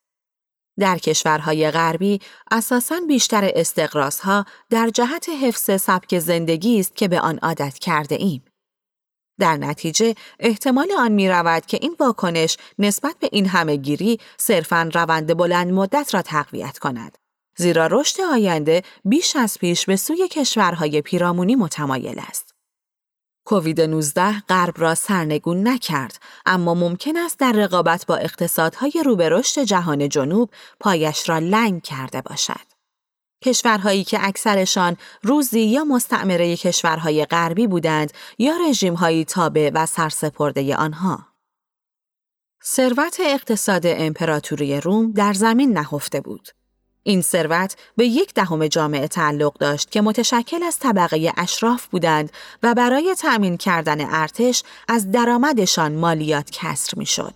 در 0.80 0.98
کشورهای 0.98 1.70
غربی 1.70 2.20
اساساً 2.50 3.00
بیشتر 3.08 3.50
استقراسها 3.54 4.44
در 4.70 4.88
جهت 4.88 5.28
حفظ 5.42 5.82
سبک 5.82 6.18
زندگی 6.18 6.80
است 6.80 6.96
که 6.96 7.08
به 7.08 7.20
آن 7.20 7.38
عادت 7.38 7.78
کرده 7.78 8.14
ایم. 8.14 8.44
در 9.40 9.56
نتیجه 9.56 10.14
احتمال 10.38 10.88
آن 10.98 11.12
می 11.12 11.28
رود 11.28 11.66
که 11.66 11.78
این 11.82 11.96
واکنش 12.00 12.56
نسبت 12.78 13.14
به 13.20 13.28
این 13.32 13.46
همه 13.46 13.76
گیری 13.76 14.18
صرفاً 14.36 14.90
روند 14.94 15.36
بلند 15.36 15.72
مدت 15.72 16.14
را 16.14 16.22
تقویت 16.22 16.78
کند. 16.78 17.18
زیرا 17.56 17.88
رشد 17.90 18.20
آینده 18.20 18.82
بیش 19.04 19.36
از 19.36 19.58
پیش 19.58 19.86
به 19.86 19.96
سوی 19.96 20.28
کشورهای 20.28 21.02
پیرامونی 21.02 21.56
متمایل 21.56 22.18
است. 22.28 22.49
کووید 23.50 23.80
19 23.80 24.40
غرب 24.40 24.74
را 24.76 24.94
سرنگون 24.94 25.68
نکرد 25.68 26.20
اما 26.46 26.74
ممکن 26.74 27.16
است 27.16 27.38
در 27.38 27.52
رقابت 27.52 28.06
با 28.06 28.16
اقتصادهای 28.16 28.92
رو 29.04 29.16
به 29.16 29.28
رشد 29.28 29.60
جهان 29.62 30.08
جنوب 30.08 30.50
پایش 30.80 31.28
را 31.28 31.38
لنگ 31.38 31.82
کرده 31.82 32.20
باشد. 32.20 32.66
کشورهایی 33.44 34.04
که 34.04 34.18
اکثرشان 34.22 34.96
روزی 35.22 35.60
یا 35.60 35.84
مستعمره 35.84 36.56
کشورهای 36.56 37.24
غربی 37.24 37.66
بودند 37.66 38.12
یا 38.38 38.52
رژیمهایی 38.68 39.24
تابع 39.24 39.70
و 39.74 39.86
سرسپرده 39.86 40.76
آنها. 40.76 41.26
ثروت 42.64 43.16
اقتصاد 43.20 43.82
امپراتوری 43.86 44.80
روم 44.80 45.12
در 45.12 45.32
زمین 45.32 45.72
نهفته 45.72 46.20
بود. 46.20 46.48
این 47.02 47.22
ثروت 47.22 47.76
به 47.96 48.06
یک 48.06 48.34
دهم 48.34 48.66
جامعه 48.66 49.08
تعلق 49.08 49.58
داشت 49.58 49.90
که 49.90 50.00
متشکل 50.00 50.62
از 50.62 50.78
طبقه 50.78 51.32
اشراف 51.36 51.86
بودند 51.86 52.32
و 52.62 52.74
برای 52.74 53.14
تأمین 53.18 53.56
کردن 53.56 54.14
ارتش 54.14 54.62
از 54.88 55.10
درآمدشان 55.10 55.92
مالیات 55.92 56.50
کسر 56.50 56.98
می‌شد. 56.98 57.34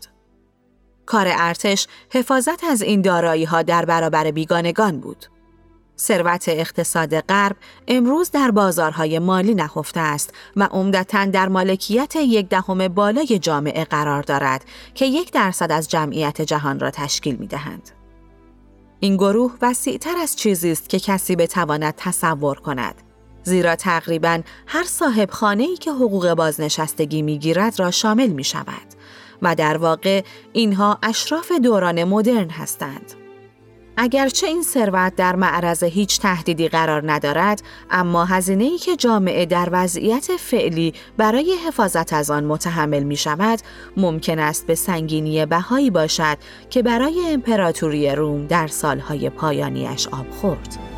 کار 1.07 1.27
ارتش 1.29 1.87
حفاظت 2.11 2.65
از 2.65 2.83
این 2.83 3.03
دارایی 3.03 3.45
ها 3.45 3.63
در 3.63 3.85
برابر 3.85 4.31
بیگانگان 4.31 5.01
بود. 5.01 5.27
ثروت 5.99 6.45
اقتصاد 6.49 7.21
غرب 7.21 7.57
امروز 7.89 8.31
در 8.31 8.51
بازارهای 8.51 9.19
مالی 9.19 9.55
نهفته 9.55 10.01
است 10.01 10.35
و 10.57 10.65
عمدتا 10.65 11.25
در 11.25 11.49
مالکیت 11.49 12.17
یک 12.17 12.49
دهم 12.49 12.89
بالای 12.89 13.39
جامعه 13.39 13.85
قرار 13.85 14.23
دارد 14.23 14.65
که 14.95 15.07
یک 15.07 15.33
درصد 15.33 15.73
از 15.73 15.89
جمعیت 15.89 16.43
جهان 16.43 16.81
را 16.81 16.91
تشکیل 16.91 17.37
می 17.37 17.47
دهند. 17.47 17.91
این 19.01 19.17
گروه 19.17 19.57
وسیعتر 19.63 20.17
از 20.23 20.37
چیزی 20.37 20.73
است 20.73 20.89
که 20.89 21.01
کسی 21.01 21.37
بتواند 21.37 21.95
تصور 21.97 22.57
کند. 22.57 22.95
زیرا 23.43 23.77
تقریبا 23.77 24.41
هر 24.67 24.85
صاحب 24.85 25.31
خانه 25.31 25.63
ای 25.63 25.77
که 25.77 25.91
حقوق 25.91 26.35
بازنشستگی 26.35 27.23
می 27.23 27.39
گیرد 27.39 27.81
را 27.81 27.91
شامل 27.91 28.27
می 28.27 28.45
شود 28.45 28.95
و 29.43 29.55
در 29.55 29.77
واقع 29.77 30.25
اینها 30.53 30.99
اشراف 31.03 31.53
دوران 31.53 32.05
مدرن 32.05 32.51
هستند. 32.51 33.24
اگرچه 33.97 34.47
این 34.47 34.63
ثروت 34.63 35.17
در 35.17 35.37
معرض 35.37 35.83
هیچ 35.83 36.21
تهدیدی 36.21 36.69
قرار 36.69 37.13
ندارد 37.13 37.63
اما 37.91 38.25
هزینه 38.25 38.65
ای 38.65 38.79
که 38.79 38.97
جامعه 38.97 39.47
در 39.47 39.69
وضعیت 39.73 40.29
فعلی 40.39 40.95
برای 41.17 41.57
حفاظت 41.67 42.13
از 42.13 42.31
آن 42.31 42.45
متحمل 42.45 43.03
می 43.03 43.17
شود 43.17 43.59
ممکن 43.97 44.39
است 44.39 44.67
به 44.67 44.75
سنگینی 44.75 45.47
بهایی 45.47 45.91
باشد 45.91 46.39
که 46.71 46.83
برای 46.83 47.23
امپراتوری 47.27 48.11
روم 48.11 48.47
در 48.47 48.67
سالهای 48.67 49.31
پایانیش 49.31 50.09
آب 50.09 50.31
خورد. 50.31 50.94